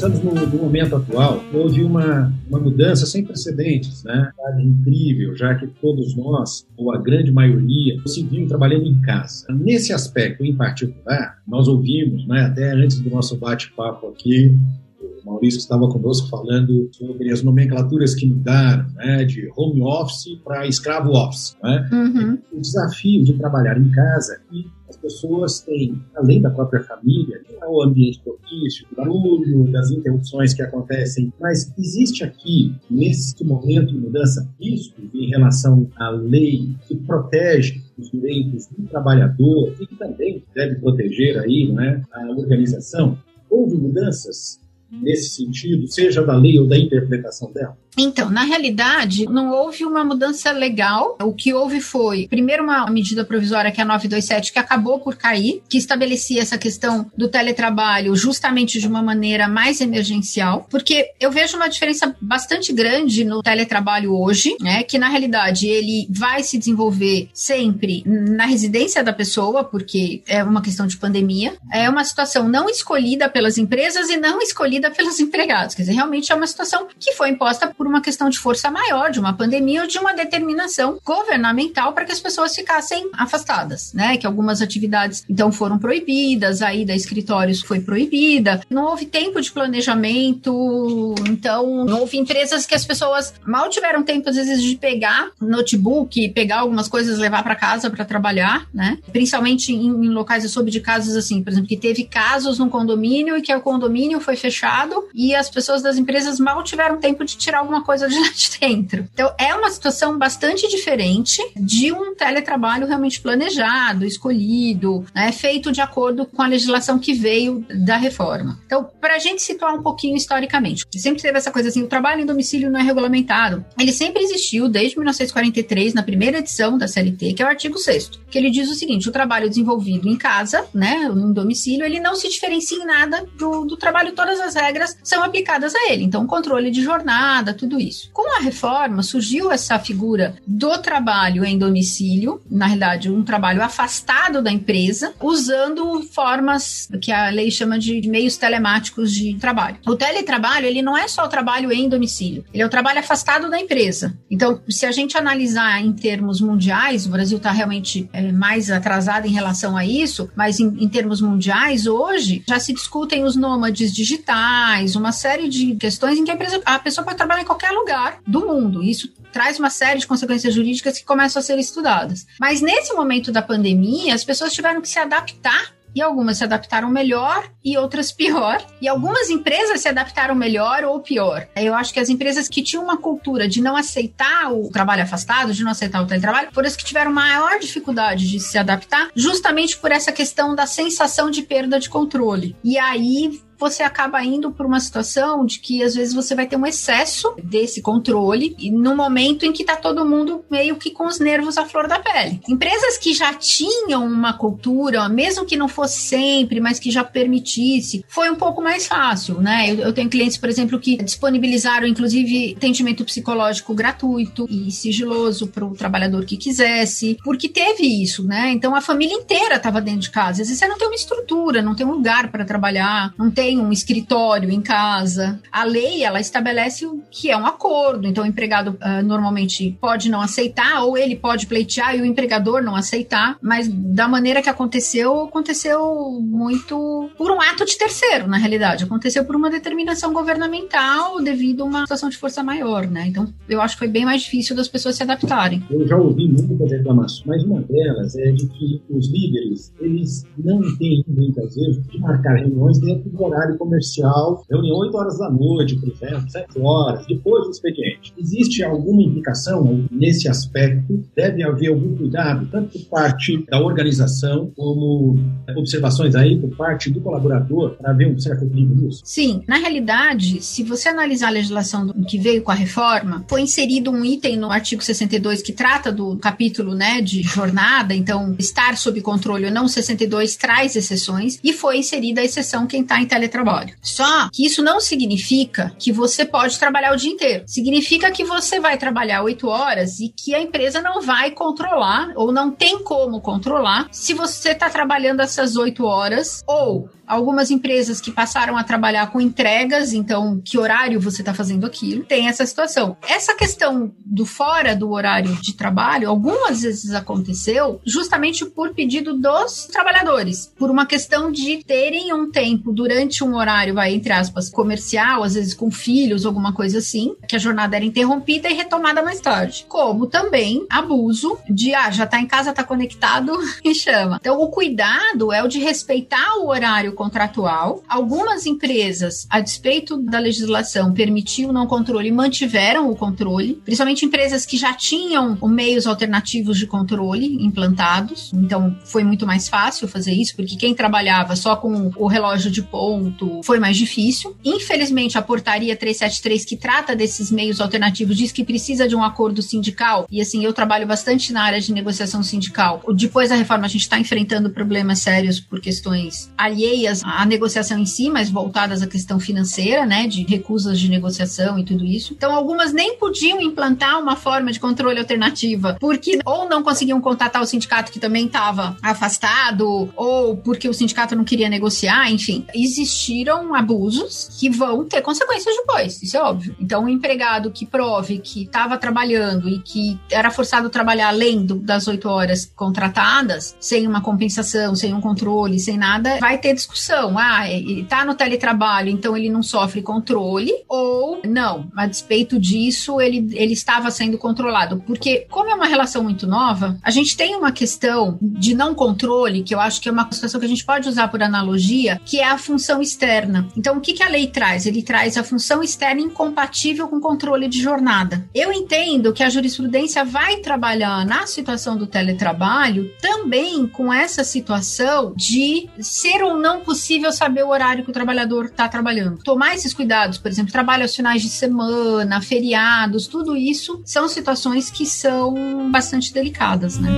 Pensando 0.01 0.23
no, 0.23 0.47
no, 0.47 0.57
momento 0.57 0.95
atual, 0.95 1.43
houve 1.53 1.83
uma, 1.83 2.33
uma 2.49 2.59
mudança 2.59 3.05
sem 3.05 3.23
precedentes, 3.23 4.03
né? 4.03 4.31
Incrível, 4.59 5.35
já 5.35 5.53
que 5.53 5.67
todos 5.67 6.15
nós, 6.15 6.65
ou 6.75 6.91
a 6.91 6.97
grande 6.97 7.31
maioria, 7.31 7.95
se 8.07 8.23
viam 8.23 8.47
trabalhando 8.47 8.87
em 8.87 8.99
casa. 9.01 9.45
Nesse 9.51 9.93
aspecto 9.93 10.43
em 10.43 10.55
particular, 10.55 11.39
nós 11.47 11.67
ouvimos, 11.67 12.27
né, 12.27 12.41
até 12.41 12.71
antes 12.73 12.99
do 12.99 13.11
nosso 13.11 13.37
bate-papo 13.37 14.07
aqui, 14.07 14.57
o 14.99 15.25
Maurício 15.25 15.59
estava 15.59 15.87
conosco 15.87 16.27
falando 16.29 16.89
sobre 16.91 17.31
as 17.31 17.43
nomenclaturas 17.43 18.15
que 18.15 18.25
mudaram, 18.25 18.87
né, 18.95 19.23
de 19.23 19.49
home 19.55 19.83
office 19.83 20.35
para 20.43 20.65
escravo 20.65 21.11
office. 21.11 21.55
Né? 21.63 21.89
Uhum. 21.91 22.39
O 22.51 22.59
desafio 22.59 23.23
de 23.23 23.33
trabalhar 23.33 23.79
em 23.79 23.91
casa 23.91 24.41
e 24.51 24.65
pessoas 25.01 25.59
têm, 25.61 26.01
além 26.15 26.41
da 26.41 26.49
própria 26.49 26.83
família, 26.83 27.41
o 27.67 27.83
ambiente 27.83 28.21
propício, 28.23 28.85
o 28.91 28.95
barulho, 28.95 29.71
das 29.71 29.91
interrupções 29.91 30.53
que 30.53 30.61
acontecem, 30.61 31.31
mas 31.39 31.73
existe 31.77 32.23
aqui, 32.23 32.73
nesse 32.89 33.43
momento 33.43 33.87
de 33.87 33.97
mudança, 33.97 34.47
riscos 34.59 35.05
em 35.13 35.29
relação 35.29 35.87
à 35.95 36.09
lei 36.09 36.75
que 36.87 36.95
protege 36.95 37.81
os 37.97 38.11
direitos 38.11 38.67
do 38.67 38.87
trabalhador 38.87 39.73
e 39.79 39.85
que 39.85 39.95
também 39.95 40.43
deve 40.53 40.75
proteger 40.75 41.39
aí, 41.39 41.71
né, 41.71 42.01
a 42.11 42.29
organização? 42.31 43.17
Houve 43.49 43.75
mudanças 43.75 44.59
nesse 44.91 45.29
sentido, 45.29 45.87
seja 45.87 46.23
da 46.23 46.35
lei 46.35 46.59
ou 46.59 46.67
da 46.67 46.77
interpretação 46.77 47.51
dela? 47.53 47.77
Então, 47.97 48.29
na 48.29 48.43
realidade, 48.43 49.25
não 49.25 49.51
houve 49.51 49.85
uma 49.85 50.03
mudança 50.03 50.51
legal. 50.51 51.17
O 51.21 51.33
que 51.33 51.53
houve 51.53 51.81
foi, 51.81 52.27
primeiro, 52.27 52.63
uma 52.63 52.89
medida 52.89 53.25
provisória, 53.25 53.71
que 53.71 53.81
é 53.81 53.83
a 53.83 53.87
927, 53.87 54.53
que 54.53 54.59
acabou 54.59 54.99
por 54.99 55.15
cair, 55.15 55.61
que 55.67 55.77
estabelecia 55.77 56.41
essa 56.41 56.57
questão 56.57 57.09
do 57.17 57.27
teletrabalho 57.27 58.15
justamente 58.15 58.79
de 58.79 58.87
uma 58.87 59.01
maneira 59.01 59.47
mais 59.47 59.81
emergencial, 59.81 60.65
porque 60.69 61.11
eu 61.19 61.31
vejo 61.31 61.57
uma 61.57 61.67
diferença 61.67 62.15
bastante 62.21 62.71
grande 62.71 63.23
no 63.23 63.41
teletrabalho 63.41 64.13
hoje, 64.13 64.55
né? 64.59 64.83
Que 64.83 64.97
na 64.97 65.09
realidade 65.09 65.67
ele 65.67 66.07
vai 66.09 66.43
se 66.43 66.57
desenvolver 66.57 67.29
sempre 67.33 68.03
na 68.05 68.45
residência 68.45 69.03
da 69.03 69.13
pessoa, 69.13 69.63
porque 69.63 70.21
é 70.27 70.43
uma 70.43 70.61
questão 70.61 70.87
de 70.87 70.97
pandemia, 70.97 71.53
é 71.71 71.89
uma 71.89 72.03
situação 72.03 72.47
não 72.47 72.69
escolhida 72.69 73.29
pelas 73.29 73.57
empresas 73.57 74.09
e 74.09 74.17
não 74.17 74.41
escolhida 74.41 74.91
pelos 74.91 75.19
empregados. 75.21 75.75
Quer 75.75 75.83
dizer, 75.83 75.93
realmente 75.93 76.31
é 76.31 76.35
uma 76.35 76.47
situação 76.47 76.87
que 76.99 77.13
foi 77.13 77.29
imposta 77.29 77.67
por 77.81 77.87
uma 77.87 77.99
questão 77.99 78.29
de 78.29 78.37
força 78.37 78.69
maior, 78.69 79.09
de 79.09 79.19
uma 79.19 79.33
pandemia 79.33 79.81
ou 79.81 79.87
de 79.87 79.97
uma 79.97 80.13
determinação 80.13 80.99
governamental 81.03 81.93
para 81.93 82.05
que 82.05 82.11
as 82.11 82.19
pessoas 82.19 82.53
ficassem 82.53 83.09
afastadas, 83.13 83.91
né? 83.91 84.17
Que 84.17 84.27
algumas 84.27 84.61
atividades 84.61 85.25
então 85.27 85.51
foram 85.51 85.79
proibidas, 85.79 86.61
a 86.61 86.71
ida 86.75 86.93
a 86.93 86.95
escritórios 86.95 87.63
foi 87.63 87.79
proibida, 87.79 88.61
não 88.69 88.85
houve 88.85 89.07
tempo 89.07 89.41
de 89.41 89.51
planejamento, 89.51 91.15
então 91.27 91.83
não 91.83 92.01
houve 92.01 92.19
empresas 92.19 92.67
que 92.67 92.75
as 92.75 92.85
pessoas 92.85 93.33
mal 93.47 93.67
tiveram 93.67 94.03
tempo 94.03 94.29
às 94.29 94.35
vezes 94.35 94.61
de 94.61 94.75
pegar 94.75 95.31
notebook, 95.41 96.29
pegar 96.29 96.59
algumas 96.59 96.87
coisas 96.87 97.17
levar 97.17 97.41
para 97.41 97.55
casa 97.55 97.89
para 97.89 98.05
trabalhar, 98.05 98.67
né? 98.71 98.99
Principalmente 99.11 99.73
em, 99.73 99.87
em 99.87 100.09
locais 100.09 100.43
eu 100.43 100.51
soube 100.51 100.69
de 100.69 100.81
casos 100.81 101.15
assim, 101.15 101.41
por 101.41 101.49
exemplo, 101.49 101.67
que 101.67 101.77
teve 101.77 102.03
casos 102.03 102.59
num 102.59 102.69
condomínio 102.69 103.35
e 103.37 103.41
que 103.41 103.51
o 103.51 103.59
condomínio 103.59 104.19
foi 104.19 104.35
fechado 104.35 105.09
e 105.15 105.33
as 105.33 105.49
pessoas 105.49 105.81
das 105.81 105.97
empresas 105.97 106.39
mal 106.39 106.63
tiveram 106.63 106.99
tempo 106.99 107.25
de 107.25 107.35
tirar 107.35 107.70
alguma 107.71 107.83
coisa 107.83 108.07
de 108.07 108.15
lá 108.19 108.29
de 108.29 108.59
dentro. 108.59 109.07
Então, 109.13 109.33
é 109.37 109.55
uma 109.55 109.71
situação 109.71 110.17
bastante 110.17 110.67
diferente 110.67 111.41
de 111.55 111.91
um 111.91 112.13
teletrabalho 112.13 112.85
realmente 112.85 113.21
planejado, 113.21 114.05
escolhido, 114.05 115.05
né, 115.15 115.31
feito 115.31 115.71
de 115.71 115.79
acordo 115.81 116.25
com 116.25 116.41
a 116.41 116.47
legislação 116.47 116.99
que 116.99 117.13
veio 117.13 117.65
da 117.69 117.95
reforma. 117.95 118.59
Então, 118.65 118.87
para 118.99 119.15
a 119.15 119.19
gente 119.19 119.41
situar 119.41 119.73
um 119.73 119.81
pouquinho 119.81 120.15
historicamente, 120.15 120.85
sempre 120.95 121.21
teve 121.21 121.37
essa 121.37 121.51
coisa 121.51 121.69
assim: 121.69 121.83
o 121.83 121.87
trabalho 121.87 122.21
em 122.21 122.25
domicílio 122.25 122.69
não 122.69 122.79
é 122.79 122.83
regulamentado. 122.83 123.65
Ele 123.79 123.91
sempre 123.91 124.21
existiu 124.23 124.67
desde 124.67 124.97
1943, 124.97 125.93
na 125.93 126.03
primeira 126.03 126.39
edição 126.39 126.77
da 126.77 126.87
CLT, 126.87 127.33
que 127.33 127.41
é 127.41 127.45
o 127.45 127.49
artigo 127.49 127.77
6, 127.77 128.11
que 128.29 128.37
ele 128.37 128.49
diz 128.49 128.69
o 128.69 128.75
seguinte: 128.75 129.07
o 129.07 129.11
trabalho 129.11 129.49
desenvolvido 129.49 130.09
em 130.09 130.17
casa, 130.17 130.65
né, 130.73 131.09
no 131.09 131.33
domicílio, 131.33 131.85
ele 131.85 131.99
não 131.99 132.15
se 132.15 132.27
diferencia 132.29 132.77
em 132.77 132.85
nada 132.85 133.25
do, 133.37 133.65
do 133.65 133.77
trabalho, 133.77 134.13
todas 134.13 134.39
as 134.39 134.55
regras 134.55 134.97
são 135.03 135.23
aplicadas 135.23 135.73
a 135.75 135.91
ele. 135.91 136.03
Então, 136.03 136.27
controle 136.27 136.71
de 136.71 136.81
jornada, 136.81 137.53
tudo 137.61 137.79
isso. 137.79 138.09
Com 138.11 138.37
a 138.37 138.41
reforma, 138.41 139.03
surgiu 139.03 139.51
essa 139.51 139.77
figura 139.77 140.35
do 140.47 140.75
trabalho 140.79 141.45
em 141.45 141.57
domicílio, 141.57 142.41
na 142.49 142.65
realidade, 142.65 143.11
um 143.11 143.23
trabalho 143.23 143.61
afastado 143.61 144.41
da 144.41 144.51
empresa, 144.51 145.13
usando 145.21 146.01
formas 146.11 146.89
que 146.99 147.11
a 147.11 147.29
lei 147.29 147.51
chama 147.51 147.77
de 147.77 148.01
meios 148.09 148.35
telemáticos 148.35 149.13
de 149.13 149.35
trabalho. 149.35 149.77
O 149.85 149.95
teletrabalho, 149.95 150.65
ele 150.65 150.81
não 150.81 150.97
é 150.97 151.07
só 151.07 151.25
o 151.25 151.29
trabalho 151.29 151.71
em 151.71 151.87
domicílio, 151.87 152.43
ele 152.51 152.63
é 152.63 152.65
o 152.65 152.69
trabalho 152.69 152.99
afastado 152.99 153.47
da 153.47 153.59
empresa. 153.59 154.17
Então, 154.29 154.59
se 154.67 154.85
a 154.87 154.91
gente 154.91 155.15
analisar 155.15 155.79
em 155.81 155.93
termos 155.93 156.41
mundiais, 156.41 157.05
o 157.05 157.09
Brasil 157.09 157.37
está 157.37 157.51
realmente 157.51 158.09
é, 158.11 158.31
mais 158.31 158.71
atrasado 158.71 159.27
em 159.27 159.31
relação 159.31 159.77
a 159.77 159.85
isso, 159.85 160.29
mas 160.35 160.59
em, 160.59 160.65
em 160.83 160.89
termos 160.89 161.21
mundiais, 161.21 161.85
hoje 161.85 162.43
já 162.47 162.59
se 162.59 162.73
discutem 162.73 163.23
os 163.23 163.35
nômades 163.35 163.93
digitais, 163.93 164.95
uma 164.95 165.11
série 165.11 165.47
de 165.47 165.75
questões 165.75 166.17
em 166.17 166.23
que 166.23 166.31
a, 166.31 166.33
empresa, 166.33 166.59
a 166.65 166.79
pessoa 166.79 167.05
pode 167.05 167.17
trabalhar 167.17 167.41
em 167.41 167.45
qualquer 167.51 167.71
lugar 167.71 168.19
do 168.25 168.45
mundo. 168.45 168.81
Isso 168.81 169.09
traz 169.31 169.59
uma 169.59 169.69
série 169.69 169.99
de 169.99 170.07
consequências 170.07 170.53
jurídicas 170.53 170.97
que 170.97 171.05
começam 171.05 171.39
a 171.39 171.43
ser 171.43 171.59
estudadas. 171.59 172.25
Mas 172.39 172.61
nesse 172.61 172.93
momento 172.93 173.31
da 173.31 173.41
pandemia, 173.41 174.13
as 174.13 174.23
pessoas 174.23 174.53
tiveram 174.53 174.81
que 174.81 174.89
se 174.89 174.99
adaptar 174.99 175.73
e 175.93 176.01
algumas 176.01 176.37
se 176.37 176.43
adaptaram 176.45 176.89
melhor 176.89 177.49
e 177.63 177.77
outras 177.77 178.11
pior. 178.13 178.65
E 178.81 178.87
algumas 178.87 179.29
empresas 179.29 179.81
se 179.81 179.89
adaptaram 179.89 180.33
melhor 180.33 180.85
ou 180.85 181.01
pior. 181.01 181.47
Eu 181.55 181.73
acho 181.75 181.93
que 181.93 181.99
as 181.99 182.09
empresas 182.09 182.47
que 182.47 182.63
tinham 182.63 182.83
uma 182.83 182.97
cultura 182.97 183.47
de 183.47 183.61
não 183.61 183.75
aceitar 183.75 184.53
o 184.53 184.69
trabalho 184.69 185.03
afastado, 185.03 185.53
de 185.53 185.63
não 185.63 185.71
aceitar 185.71 186.01
o 186.01 186.07
teletrabalho, 186.07 186.49
foram 186.53 186.67
as 186.67 186.77
que 186.77 186.85
tiveram 186.85 187.11
maior 187.11 187.59
dificuldade 187.59 188.29
de 188.29 188.39
se 188.39 188.57
adaptar, 188.57 189.09
justamente 189.15 189.77
por 189.77 189.91
essa 189.91 190.11
questão 190.11 190.55
da 190.55 190.65
sensação 190.65 191.29
de 191.29 191.41
perda 191.41 191.79
de 191.79 191.89
controle. 191.89 192.55
E 192.63 192.77
aí 192.77 193.41
você 193.61 193.83
acaba 193.83 194.23
indo 194.23 194.51
para 194.51 194.65
uma 194.65 194.79
situação 194.79 195.45
de 195.45 195.59
que 195.59 195.83
às 195.83 195.93
vezes 195.93 196.15
você 196.15 196.33
vai 196.33 196.47
ter 196.47 196.57
um 196.57 196.65
excesso 196.65 197.33
desse 197.41 197.79
controle 197.79 198.55
e 198.57 198.71
no 198.71 198.95
momento 198.95 199.45
em 199.45 199.53
que 199.53 199.61
está 199.61 199.75
todo 199.75 200.03
mundo 200.03 200.43
meio 200.49 200.75
que 200.75 200.89
com 200.89 201.05
os 201.05 201.19
nervos 201.19 201.57
à 201.59 201.65
flor 201.65 201.87
da 201.87 201.99
pele. 201.99 202.41
Empresas 202.49 202.97
que 202.97 203.13
já 203.13 203.33
tinham 203.35 204.03
uma 204.03 204.33
cultura, 204.33 205.07
mesmo 205.07 205.45
que 205.45 205.55
não 205.55 205.67
fosse 205.67 206.01
sempre, 206.01 206.59
mas 206.59 206.79
que 206.79 206.89
já 206.89 207.03
permitisse, 207.03 208.03
foi 208.07 208.31
um 208.31 208.35
pouco 208.35 208.61
mais 208.61 208.87
fácil, 208.87 209.39
né? 209.39 209.69
Eu, 209.69 209.75
eu 209.75 209.93
tenho 209.93 210.09
clientes, 210.09 210.37
por 210.37 210.49
exemplo, 210.49 210.79
que 210.79 210.97
disponibilizaram 210.97 211.85
inclusive 211.85 212.55
atendimento 212.57 213.05
psicológico 213.05 213.75
gratuito 213.75 214.47
e 214.49 214.71
sigiloso 214.71 215.45
para 215.47 215.63
o 215.63 215.75
trabalhador 215.75 216.25
que 216.25 216.35
quisesse, 216.35 217.17
porque 217.23 217.47
teve 217.47 217.83
isso, 217.83 218.23
né? 218.23 218.51
Então 218.51 218.75
a 218.75 218.81
família 218.81 219.13
inteira 219.13 219.55
estava 219.55 219.79
dentro 219.79 220.01
de 220.01 220.09
casa. 220.09 220.41
Às 220.41 220.47
vezes 220.47 220.57
você 220.57 220.67
não 220.67 220.79
tem 220.79 220.87
uma 220.87 220.95
estrutura, 220.95 221.61
não 221.61 221.75
tem 221.75 221.85
um 221.85 221.91
lugar 221.91 222.31
para 222.31 222.43
trabalhar, 222.43 223.13
não 223.17 223.29
tem 223.29 223.50
tem 223.51 223.59
um 223.59 223.71
escritório 223.71 224.49
em 224.49 224.61
casa. 224.61 225.37
A 225.51 225.65
lei, 225.65 226.03
ela 226.03 226.21
estabelece 226.21 226.85
o 226.85 227.01
que 227.11 227.29
é 227.29 227.35
um 227.35 227.45
acordo. 227.45 228.07
Então, 228.07 228.23
o 228.23 228.27
empregado 228.27 228.77
uh, 228.79 229.03
normalmente 229.03 229.77
pode 229.81 230.09
não 230.09 230.21
aceitar, 230.21 230.83
ou 230.83 230.97
ele 230.97 231.17
pode 231.17 231.47
pleitear 231.47 231.97
e 231.97 232.01
o 232.01 232.05
empregador 232.05 232.63
não 232.63 232.77
aceitar. 232.77 233.37
Mas 233.41 233.67
da 233.67 234.07
maneira 234.07 234.41
que 234.41 234.49
aconteceu, 234.49 235.23
aconteceu 235.23 236.17
muito 236.21 237.09
por 237.17 237.29
um 237.29 237.41
ato 237.41 237.65
de 237.65 237.77
terceiro, 237.77 238.25
na 238.25 238.37
realidade. 238.37 238.85
Aconteceu 238.85 239.25
por 239.25 239.35
uma 239.35 239.49
determinação 239.49 240.13
governamental 240.13 241.21
devido 241.21 241.63
a 241.63 241.65
uma 241.65 241.81
situação 241.81 242.07
de 242.07 242.17
força 242.17 242.41
maior, 242.41 242.87
né? 242.87 243.07
Então, 243.07 243.27
eu 243.49 243.61
acho 243.61 243.75
que 243.75 243.79
foi 243.79 243.89
bem 243.89 244.05
mais 244.05 244.21
difícil 244.21 244.55
das 244.55 244.69
pessoas 244.69 244.95
se 244.95 245.03
adaptarem. 245.03 245.61
Eu 245.69 245.85
já 245.85 245.97
ouvi 245.97 246.29
muitas 246.29 246.71
reclamações, 246.71 247.25
mas 247.25 247.43
uma 247.43 247.61
delas 247.63 248.15
é 248.15 248.31
de 248.31 248.47
que 248.47 248.81
os 248.89 249.11
líderes, 249.11 249.73
eles 249.81 250.25
não 250.37 250.61
têm, 250.77 251.03
muitas 251.05 251.53
vezes, 251.53 251.85
de 251.87 251.99
marcar 251.99 252.35
reuniões 252.35 252.79
dentro 252.79 253.09
do 253.09 253.23
horário 253.23 253.40
horário 253.41 253.57
comercial, 253.57 254.43
reunião 254.49 254.77
8 254.77 254.97
horas 254.97 255.17
da 255.17 255.29
noite, 255.29 255.75
por 255.75 255.89
exemplo, 255.89 256.29
7 256.29 256.59
horas, 256.59 257.05
depois 257.07 257.45
do 257.45 257.51
expediente. 257.51 258.13
Existe 258.17 258.63
alguma 258.63 259.01
indicação 259.01 259.85
nesse 259.91 260.27
aspecto? 260.27 261.03
Deve 261.15 261.43
haver 261.43 261.69
algum 261.69 261.95
cuidado, 261.95 262.47
tanto 262.51 262.77
por 262.77 262.89
parte 262.89 263.45
da 263.49 263.59
organização, 263.59 264.51
como 264.55 265.19
observações 265.57 266.15
aí 266.15 266.39
por 266.39 266.55
parte 266.55 266.89
do 266.89 267.01
colaborador, 267.01 267.71
para 267.77 267.93
ver 267.93 268.07
um 268.07 268.19
certo 268.19 268.45
equilíbrio 268.45 268.85
nisso? 268.85 269.01
Sim, 269.03 269.43
na 269.47 269.57
realidade, 269.57 270.41
se 270.41 270.63
você 270.63 270.89
analisar 270.89 271.27
a 271.27 271.31
legislação 271.31 271.87
que 272.07 272.17
veio 272.17 272.41
com 272.41 272.51
a 272.51 272.55
reforma, 272.55 273.25
foi 273.27 273.41
inserido 273.41 273.91
um 273.91 274.05
item 274.05 274.37
no 274.37 274.51
artigo 274.51 274.83
62 274.83 275.41
que 275.41 275.53
trata 275.53 275.91
do 275.91 276.17
capítulo 276.17 276.75
né, 276.75 277.01
de 277.01 277.21
jornada, 277.23 277.93
então 277.93 278.35
estar 278.37 278.77
sob 278.77 279.01
controle 279.01 279.45
ou 279.45 279.51
não, 279.51 279.67
62 279.67 280.35
traz 280.35 280.75
exceções, 280.75 281.39
e 281.43 281.53
foi 281.53 281.77
inserida 281.77 282.21
a 282.21 282.23
exceção 282.23 282.67
quem 282.67 282.81
está 282.81 283.01
em 283.01 283.07
teletrabalho. 283.21 283.75
Só 283.81 284.29
que 284.31 284.45
isso 284.45 284.63
não 284.63 284.79
significa 284.79 285.75
que 285.77 285.91
você 285.91 286.25
pode 286.25 286.57
trabalhar 286.57 286.93
o 286.93 286.97
dia 286.97 287.11
inteiro. 287.11 287.43
Significa 287.47 288.11
que 288.11 288.23
você 288.23 288.59
vai 288.59 288.77
trabalhar 288.77 289.23
oito 289.23 289.47
horas 289.47 289.99
e 289.99 290.09
que 290.09 290.33
a 290.33 290.41
empresa 290.41 290.81
não 290.81 291.01
vai 291.01 291.31
controlar 291.31 292.11
ou 292.15 292.31
não 292.31 292.51
tem 292.51 292.83
como 292.83 293.21
controlar 293.21 293.87
se 293.91 294.13
você 294.13 294.51
está 294.51 294.69
trabalhando 294.69 295.21
essas 295.21 295.55
oito 295.55 295.85
horas 295.85 296.41
ou 296.47 296.89
algumas 297.11 297.51
empresas 297.51 297.99
que 297.99 298.11
passaram 298.11 298.55
a 298.55 298.63
trabalhar 298.63 299.11
com 299.11 299.19
entregas, 299.19 299.91
então 299.91 300.41
que 300.43 300.57
horário 300.57 300.99
você 300.99 301.21
está 301.21 301.33
fazendo 301.33 301.65
aquilo, 301.65 302.05
tem 302.05 302.27
essa 302.27 302.45
situação. 302.45 302.95
Essa 303.07 303.35
questão 303.35 303.91
do 304.05 304.25
fora 304.25 304.75
do 304.75 304.91
horário 304.91 305.35
de 305.41 305.53
trabalho, 305.53 306.09
algumas 306.09 306.61
vezes 306.61 306.93
aconteceu 306.93 307.81
justamente 307.85 308.45
por 308.45 308.73
pedido 308.73 309.13
dos 309.13 309.65
trabalhadores, 309.65 310.53
por 310.57 310.71
uma 310.71 310.85
questão 310.85 311.31
de 311.31 311.63
terem 311.65 312.13
um 312.13 312.31
tempo 312.31 312.71
durante 312.71 313.23
um 313.23 313.35
horário, 313.35 313.73
vai, 313.73 313.93
entre 313.93 314.13
aspas, 314.13 314.49
comercial, 314.49 315.23
às 315.23 315.33
vezes 315.33 315.53
com 315.53 315.69
filhos, 315.69 316.25
alguma 316.25 316.53
coisa 316.53 316.77
assim, 316.77 317.15
que 317.27 317.35
a 317.35 317.39
jornada 317.39 317.75
era 317.75 317.83
interrompida 317.83 318.49
e 318.49 318.53
retomada 318.53 319.03
mais 319.03 319.19
tarde. 319.19 319.65
Como 319.67 320.07
também 320.07 320.65
abuso 320.69 321.37
de, 321.49 321.75
ah, 321.75 321.91
já 321.91 322.07
tá 322.07 322.21
em 322.21 322.25
casa, 322.25 322.53
tá 322.53 322.63
conectado 322.63 323.37
e 323.63 323.75
chama. 323.75 324.17
Então, 324.21 324.39
o 324.39 324.49
cuidado 324.49 325.33
é 325.33 325.43
o 325.43 325.47
de 325.47 325.59
respeitar 325.59 326.37
o 326.37 326.47
horário 326.47 326.93
contratual. 327.01 327.81
Algumas 327.89 328.45
empresas, 328.45 329.25
a 329.27 329.39
despeito 329.39 329.97
da 329.97 330.19
legislação, 330.19 330.93
permitiu 330.93 331.49
o 331.49 331.51
não 331.51 331.65
controle 331.65 332.11
mantiveram 332.11 332.91
o 332.91 332.95
controle, 332.95 333.59
principalmente 333.65 334.05
empresas 334.05 334.45
que 334.45 334.55
já 334.55 334.71
tinham 334.71 335.35
meios 335.47 335.87
alternativos 335.87 336.59
de 336.59 336.67
controle 336.67 337.43
implantados. 337.43 338.31
Então, 338.35 338.77
foi 338.85 339.03
muito 339.03 339.25
mais 339.25 339.49
fácil 339.49 339.87
fazer 339.87 340.13
isso, 340.13 340.35
porque 340.35 340.55
quem 340.55 340.75
trabalhava 340.75 341.35
só 341.35 341.55
com 341.55 341.91
o 341.95 342.05
relógio 342.05 342.51
de 342.51 342.61
ponto 342.61 343.41
foi 343.43 343.59
mais 343.59 343.77
difícil. 343.77 344.37
Infelizmente, 344.45 345.17
a 345.17 345.23
portaria 345.23 345.75
373 345.75 346.45
que 346.45 346.55
trata 346.55 346.95
desses 346.95 347.31
meios 347.31 347.59
alternativos 347.59 348.15
diz 348.15 348.31
que 348.31 348.43
precisa 348.43 348.87
de 348.87 348.95
um 348.95 349.03
acordo 349.03 349.41
sindical. 349.41 350.05
E 350.11 350.21
assim, 350.21 350.45
eu 350.45 350.53
trabalho 350.53 350.85
bastante 350.85 351.33
na 351.33 351.41
área 351.41 351.59
de 351.59 351.73
negociação 351.73 352.21
sindical. 352.21 352.79
Depois 352.93 353.29
da 353.29 353.35
reforma, 353.35 353.65
a 353.65 353.69
gente 353.69 353.81
está 353.81 353.97
enfrentando 353.97 354.51
problemas 354.51 354.99
sérios 354.99 355.39
por 355.39 355.59
questões 355.59 356.31
alheias 356.37 356.80
a 356.87 357.25
negociação 357.25 357.77
em 357.77 357.85
si, 357.85 358.09
mas 358.09 358.29
voltadas 358.29 358.81
à 358.81 358.87
questão 358.87 359.19
financeira, 359.19 359.85
né, 359.85 360.07
de 360.07 360.23
recusas 360.23 360.79
de 360.79 360.89
negociação 360.89 361.57
e 361.57 361.63
tudo 361.63 361.85
isso. 361.85 362.13
Então, 362.13 362.33
algumas 362.33 362.73
nem 362.73 362.97
podiam 362.97 363.41
implantar 363.41 363.99
uma 363.99 364.15
forma 364.15 364.51
de 364.51 364.59
controle 364.59 364.99
alternativa, 364.99 365.77
porque 365.79 366.19
ou 366.25 366.47
não 366.47 366.63
conseguiam 366.63 367.01
contatar 367.01 367.41
o 367.41 367.45
sindicato 367.45 367.91
que 367.91 367.99
também 367.99 368.25
estava 368.25 368.75
afastado, 368.81 369.91
ou 369.95 370.37
porque 370.37 370.67
o 370.67 370.73
sindicato 370.73 371.15
não 371.15 371.23
queria 371.23 371.49
negociar, 371.49 372.11
enfim. 372.11 372.45
Existiram 372.53 373.53
abusos 373.55 374.29
que 374.39 374.49
vão 374.49 374.85
ter 374.85 375.01
consequências 375.01 375.55
depois, 375.55 376.01
isso 376.01 376.17
é 376.17 376.21
óbvio. 376.21 376.55
Então, 376.59 376.85
o 376.85 376.89
empregado 376.89 377.51
que 377.51 377.65
prove 377.65 378.19
que 378.19 378.43
estava 378.43 378.77
trabalhando 378.77 379.47
e 379.49 379.59
que 379.59 379.99
era 380.09 380.31
forçado 380.31 380.67
a 380.67 380.69
trabalhar 380.69 381.09
além 381.09 381.45
do, 381.45 381.55
das 381.55 381.87
oito 381.87 382.09
horas 382.09 382.51
contratadas, 382.55 383.55
sem 383.59 383.87
uma 383.87 384.01
compensação, 384.01 384.75
sem 384.75 384.93
um 384.93 385.01
controle, 385.01 385.59
sem 385.59 385.77
nada, 385.77 386.17
vai 386.19 386.37
ter 386.37 386.53
discussão. 386.71 387.17
Ah, 387.17 387.49
ele 387.49 387.83
tá 387.83 388.05
no 388.05 388.15
teletrabalho, 388.15 388.89
então 388.89 389.15
ele 389.15 389.29
não 389.29 389.43
sofre 389.43 389.81
controle, 389.81 390.51
ou 390.67 391.21
não, 391.27 391.69
a 391.75 391.85
despeito 391.85 392.39
disso, 392.39 392.99
ele, 392.99 393.29
ele 393.33 393.53
estava 393.53 393.91
sendo 393.91 394.17
controlado. 394.17 394.81
Porque, 394.87 395.27
como 395.29 395.49
é 395.49 395.55
uma 395.55 395.67
relação 395.67 396.03
muito 396.03 396.25
nova, 396.25 396.77
a 396.81 396.89
gente 396.89 397.15
tem 397.15 397.35
uma 397.35 397.51
questão 397.51 398.17
de 398.21 398.55
não 398.55 398.73
controle, 398.73 399.43
que 399.43 399.53
eu 399.53 399.59
acho 399.59 399.81
que 399.81 399.89
é 399.89 399.91
uma 399.91 400.09
situação 400.11 400.39
que 400.39 400.45
a 400.45 400.49
gente 400.49 400.65
pode 400.65 400.87
usar 400.87 401.09
por 401.09 401.21
analogia, 401.21 401.99
que 402.05 402.19
é 402.19 402.25
a 402.25 402.37
função 402.37 402.81
externa. 402.81 403.47
Então, 403.55 403.77
o 403.77 403.81
que, 403.81 403.93
que 403.93 404.03
a 404.03 404.09
lei 404.09 404.27
traz? 404.27 404.65
Ele 404.65 404.81
traz 404.81 405.17
a 405.17 405.23
função 405.23 405.61
externa 405.61 406.01
incompatível 406.01 406.87
com 406.87 406.99
controle 406.99 407.47
de 407.47 407.61
jornada. 407.61 408.25
Eu 408.33 408.51
entendo 408.51 409.13
que 409.13 409.23
a 409.23 409.29
jurisprudência 409.29 410.05
vai 410.05 410.37
trabalhar 410.37 411.05
na 411.05 411.27
situação 411.27 411.77
do 411.77 411.87
teletrabalho 411.87 412.91
também 413.01 413.67
com 413.67 413.93
essa 413.93 414.23
situação 414.23 415.13
de 415.15 415.69
ser 415.79 416.23
ou 416.23 416.37
não 416.37 416.60
possível 416.61 417.11
saber 417.11 417.43
o 417.43 417.49
horário 417.49 417.83
que 417.83 417.89
o 417.89 417.93
trabalhador 417.93 418.45
está 418.45 418.67
trabalhando. 418.67 419.17
Tomar 419.23 419.55
esses 419.55 419.73
cuidados, 419.73 420.17
por 420.17 420.29
exemplo, 420.29 420.51
trabalho 420.51 420.83
aos 420.83 420.95
finais 420.95 421.21
de 421.21 421.29
semana, 421.29 422.21
feriados, 422.21 423.07
tudo 423.07 423.35
isso 423.35 423.81
são 423.85 424.07
situações 424.07 424.69
que 424.69 424.85
são 424.85 425.69
bastante 425.71 426.13
delicadas, 426.13 426.77
né? 426.77 426.89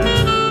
Hoje 0.00 0.43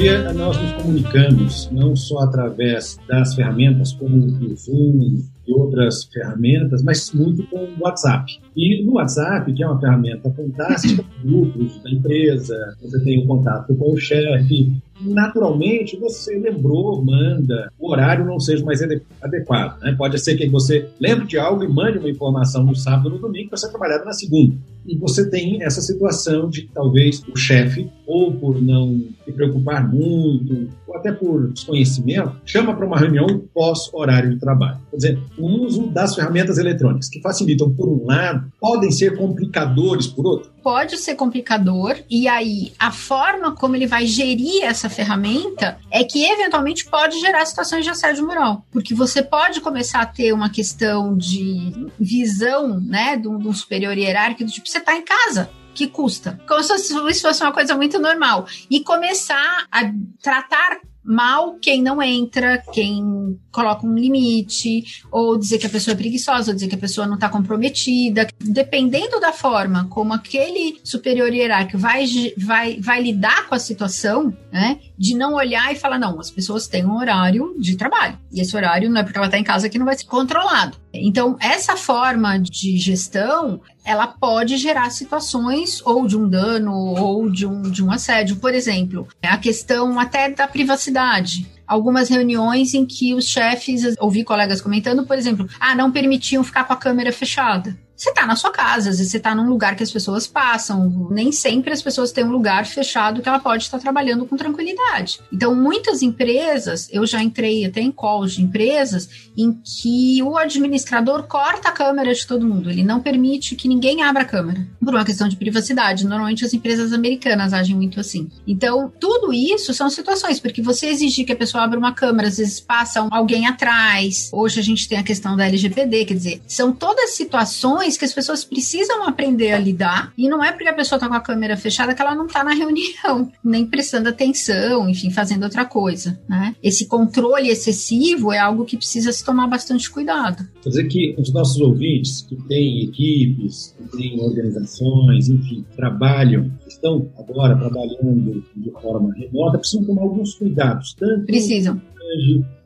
dia 0.00 0.32
nós 0.32 0.56
nos 0.56 0.72
comunicamos 0.82 1.68
não 1.70 1.94
só 1.94 2.20
através 2.20 2.98
das 3.06 3.34
ferramentas 3.34 3.92
como 3.92 4.16
o 4.16 4.56
Zoom, 4.56 5.20
e 5.46 5.52
outras 5.52 6.04
ferramentas, 6.04 6.82
mas 6.82 7.12
muito 7.12 7.42
com 7.48 7.58
o 7.58 7.80
WhatsApp. 7.80 8.40
E 8.56 8.84
no 8.84 8.94
WhatsApp, 8.94 9.52
que 9.52 9.62
é 9.62 9.66
uma 9.66 9.80
ferramenta 9.80 10.30
fantástica, 10.30 11.04
grupos 11.22 11.82
da 11.82 11.90
empresa, 11.90 12.76
você 12.80 13.02
tem 13.02 13.20
o 13.20 13.24
um 13.24 13.26
contato 13.26 13.74
com 13.74 13.92
o 13.92 13.98
chefe, 13.98 14.72
naturalmente 15.00 15.96
você 15.96 16.38
lembrou, 16.38 17.04
manda, 17.04 17.72
o 17.78 17.90
horário 17.90 18.24
não 18.24 18.38
seja 18.38 18.64
mais 18.64 18.80
adequado. 19.20 19.80
Né? 19.80 19.94
Pode 19.96 20.18
ser 20.18 20.36
que 20.36 20.48
você 20.48 20.88
lembre 21.00 21.26
de 21.26 21.38
algo 21.38 21.64
e 21.64 21.68
mande 21.68 21.98
uma 21.98 22.10
informação 22.10 22.62
no 22.62 22.76
sábado 22.76 23.06
ou 23.06 23.12
no 23.12 23.18
domingo 23.18 23.48
para 23.48 23.58
ser 23.58 23.70
trabalhada 23.70 24.04
na 24.04 24.12
segunda. 24.12 24.54
E 24.86 24.96
você 24.96 25.28
tem 25.28 25.62
essa 25.62 25.80
situação 25.80 26.48
de 26.48 26.62
que 26.62 26.72
talvez 26.72 27.22
o 27.32 27.36
chefe, 27.36 27.90
ou 28.06 28.32
por 28.32 28.60
não 28.60 29.00
se 29.24 29.32
preocupar 29.32 29.88
muito, 29.88 30.68
ou 30.86 30.96
até 30.96 31.12
por 31.12 31.52
desconhecimento, 31.52 32.36
chama 32.44 32.74
para 32.74 32.86
uma 32.86 32.98
reunião 32.98 33.26
pós-horário 33.54 34.30
de 34.30 34.40
trabalho. 34.40 34.80
Quer 34.90 34.96
dizer, 34.96 35.18
o 35.38 35.46
uso 35.46 35.88
das 35.88 36.14
ferramentas 36.14 36.58
eletrônicas, 36.58 37.08
que 37.08 37.20
facilitam 37.20 37.70
por 37.70 37.88
um 37.88 38.04
lado, 38.04 38.50
podem 38.60 38.90
ser 38.90 39.16
complicadores 39.16 40.06
por 40.06 40.26
outro 40.26 40.50
pode 40.62 40.96
ser 40.98 41.14
complicador 41.14 41.96
e 42.08 42.28
aí 42.28 42.72
a 42.78 42.92
forma 42.92 43.54
como 43.54 43.76
ele 43.76 43.86
vai 43.86 44.06
gerir 44.06 44.62
essa 44.62 44.88
ferramenta 44.88 45.78
é 45.90 46.04
que 46.04 46.24
eventualmente 46.24 46.84
pode 46.86 47.18
gerar 47.20 47.44
situações 47.46 47.84
de 47.84 47.90
assédio 47.90 48.26
moral, 48.26 48.64
porque 48.70 48.94
você 48.94 49.22
pode 49.22 49.60
começar 49.60 50.00
a 50.00 50.06
ter 50.06 50.32
uma 50.32 50.50
questão 50.50 51.16
de 51.16 51.88
visão, 51.98 52.80
né, 52.80 53.16
de 53.16 53.28
um, 53.28 53.52
superior 53.52 53.96
hierárquico, 53.96 54.44
do 54.44 54.52
tipo, 54.52 54.68
você 54.70 54.78
está 54.78 54.96
em 54.96 55.02
casa, 55.02 55.50
que 55.74 55.86
custa. 55.86 56.40
Como 56.46 56.62
se 56.62 56.74
isso 56.74 57.22
fosse 57.22 57.42
uma 57.42 57.52
coisa 57.52 57.74
muito 57.74 57.98
normal. 57.98 58.46
E 58.70 58.82
começar 58.82 59.66
a 59.70 59.90
tratar 60.22 60.80
mal 61.02 61.56
quem 61.60 61.82
não 61.82 62.02
entra, 62.02 62.62
quem 62.72 63.38
coloca 63.50 63.86
um 63.86 63.94
limite, 63.94 65.02
ou 65.10 65.36
dizer 65.36 65.58
que 65.58 65.66
a 65.66 65.70
pessoa 65.70 65.94
é 65.94 65.96
preguiçosa, 65.96 66.50
ou 66.50 66.54
dizer 66.54 66.68
que 66.68 66.74
a 66.74 66.78
pessoa 66.78 67.06
não 67.06 67.14
está 67.14 67.28
comprometida. 67.28 68.28
Dependendo 68.38 69.18
da 69.18 69.32
forma 69.32 69.86
como 69.88 70.12
aquele 70.12 70.78
superior 70.84 71.32
hierárquico 71.32 71.78
vai, 71.78 72.06
vai, 72.36 72.78
vai 72.80 73.02
lidar 73.02 73.48
com 73.48 73.54
a 73.54 73.58
situação, 73.58 74.36
né? 74.52 74.78
De 74.96 75.16
não 75.16 75.34
olhar 75.34 75.72
e 75.72 75.76
falar, 75.76 75.98
não, 75.98 76.20
as 76.20 76.30
pessoas 76.30 76.68
têm 76.68 76.84
um 76.84 76.96
horário 76.96 77.54
de 77.58 77.76
trabalho. 77.76 78.18
E 78.32 78.40
esse 78.40 78.54
horário 78.54 78.90
não 78.90 79.00
é 79.00 79.02
porque 79.02 79.18
ela 79.18 79.26
está 79.26 79.38
em 79.38 79.44
casa 79.44 79.68
que 79.68 79.78
não 79.78 79.86
vai 79.86 79.96
ser 79.96 80.04
controlado. 80.04 80.76
Então, 80.92 81.36
essa 81.40 81.76
forma 81.76 82.38
de 82.38 82.76
gestão, 82.78 83.60
ela 83.84 84.06
pode 84.06 84.56
gerar 84.56 84.90
situações 84.90 85.80
ou 85.84 86.06
de 86.06 86.16
um 86.16 86.28
dano 86.28 86.72
ou 86.72 87.30
de 87.30 87.46
um, 87.46 87.62
de 87.62 87.84
um 87.84 87.92
assédio. 87.92 88.36
Por 88.36 88.52
exemplo, 88.52 89.06
a 89.22 89.38
questão 89.38 89.98
até 89.98 90.28
da 90.30 90.48
privacidade 90.48 91.48
algumas 91.70 92.08
reuniões 92.08 92.74
em 92.74 92.84
que 92.84 93.14
os 93.14 93.26
chefes, 93.26 93.94
ouvi 94.00 94.24
colegas 94.24 94.60
comentando, 94.60 95.06
por 95.06 95.16
exemplo, 95.16 95.48
ah, 95.60 95.72
não 95.72 95.92
permitiam 95.92 96.42
ficar 96.42 96.64
com 96.64 96.72
a 96.72 96.76
câmera 96.76 97.12
fechada 97.12 97.78
você 98.00 98.08
está 98.08 98.26
na 98.26 98.34
sua 98.34 98.50
casa, 98.50 98.88
às 98.88 98.96
vezes 98.96 99.12
você 99.12 99.18
está 99.18 99.34
num 99.34 99.46
lugar 99.46 99.76
que 99.76 99.82
as 99.82 99.90
pessoas 99.90 100.26
passam. 100.26 101.08
Nem 101.10 101.30
sempre 101.30 101.70
as 101.70 101.82
pessoas 101.82 102.10
têm 102.10 102.24
um 102.24 102.30
lugar 102.30 102.64
fechado 102.64 103.20
que 103.20 103.28
ela 103.28 103.38
pode 103.38 103.64
estar 103.64 103.78
trabalhando 103.78 104.24
com 104.24 104.38
tranquilidade. 104.38 105.20
Então, 105.30 105.54
muitas 105.54 106.00
empresas, 106.00 106.88
eu 106.90 107.04
já 107.04 107.22
entrei 107.22 107.66
até 107.66 107.82
em 107.82 107.92
calls 107.92 108.32
de 108.32 108.42
empresas 108.42 109.30
em 109.36 109.52
que 109.52 110.22
o 110.22 110.38
administrador 110.38 111.24
corta 111.24 111.68
a 111.68 111.72
câmera 111.72 112.14
de 112.14 112.26
todo 112.26 112.48
mundo. 112.48 112.70
Ele 112.70 112.82
não 112.82 113.02
permite 113.02 113.54
que 113.54 113.68
ninguém 113.68 114.02
abra 114.02 114.22
a 114.22 114.24
câmera 114.24 114.66
por 114.82 114.94
uma 114.94 115.04
questão 115.04 115.28
de 115.28 115.36
privacidade. 115.36 116.06
Normalmente 116.06 116.42
as 116.42 116.54
empresas 116.54 116.94
americanas 116.94 117.52
agem 117.52 117.76
muito 117.76 118.00
assim. 118.00 118.30
Então, 118.46 118.90
tudo 118.98 119.30
isso 119.30 119.74
são 119.74 119.90
situações, 119.90 120.40
porque 120.40 120.62
você 120.62 120.86
exigir 120.86 121.26
que 121.26 121.32
a 121.32 121.36
pessoa 121.36 121.64
abra 121.64 121.78
uma 121.78 121.92
câmera, 121.92 122.28
às 122.28 122.38
vezes 122.38 122.60
passa 122.60 123.06
alguém 123.10 123.46
atrás. 123.46 124.30
Hoje 124.32 124.58
a 124.58 124.62
gente 124.62 124.88
tem 124.88 124.96
a 124.96 125.02
questão 125.02 125.36
da 125.36 125.46
LGPD, 125.46 126.06
quer 126.06 126.14
dizer, 126.14 126.42
são 126.46 126.72
todas 126.72 127.10
situações 127.10 127.89
que 127.96 128.04
as 128.04 128.12
pessoas 128.12 128.44
precisam 128.44 129.04
aprender 129.04 129.52
a 129.52 129.58
lidar. 129.58 130.12
E 130.16 130.28
não 130.28 130.42
é 130.44 130.52
porque 130.52 130.68
a 130.68 130.74
pessoa 130.74 130.96
está 130.96 131.08
com 131.08 131.14
a 131.14 131.20
câmera 131.20 131.56
fechada 131.56 131.94
que 131.94 132.02
ela 132.02 132.14
não 132.14 132.26
está 132.26 132.44
na 132.44 132.52
reunião, 132.54 133.30
nem 133.42 133.66
prestando 133.66 134.08
atenção, 134.08 134.88
enfim, 134.88 135.10
fazendo 135.10 135.44
outra 135.44 135.64
coisa. 135.64 136.20
Né? 136.28 136.54
Esse 136.62 136.86
controle 136.86 137.48
excessivo 137.48 138.32
é 138.32 138.38
algo 138.38 138.64
que 138.64 138.76
precisa 138.76 139.12
se 139.12 139.24
tomar 139.24 139.46
bastante 139.46 139.90
cuidado. 139.90 140.46
Quer 140.62 140.68
dizer 140.68 140.88
que 140.88 141.14
os 141.18 141.32
nossos 141.32 141.60
ouvintes, 141.60 142.22
que 142.22 142.36
têm 142.48 142.84
equipes, 142.84 143.74
que 143.76 143.96
têm 143.96 144.20
organizações, 144.20 145.28
enfim, 145.28 145.64
trabalham, 145.76 146.50
estão 146.66 147.10
agora 147.18 147.56
trabalhando 147.56 148.44
de 148.56 148.70
forma 148.70 149.12
remota, 149.14 149.58
precisam 149.58 149.84
tomar 149.84 150.02
alguns 150.02 150.34
cuidados. 150.34 150.94
Tanto 150.94 151.26
precisam 151.26 151.80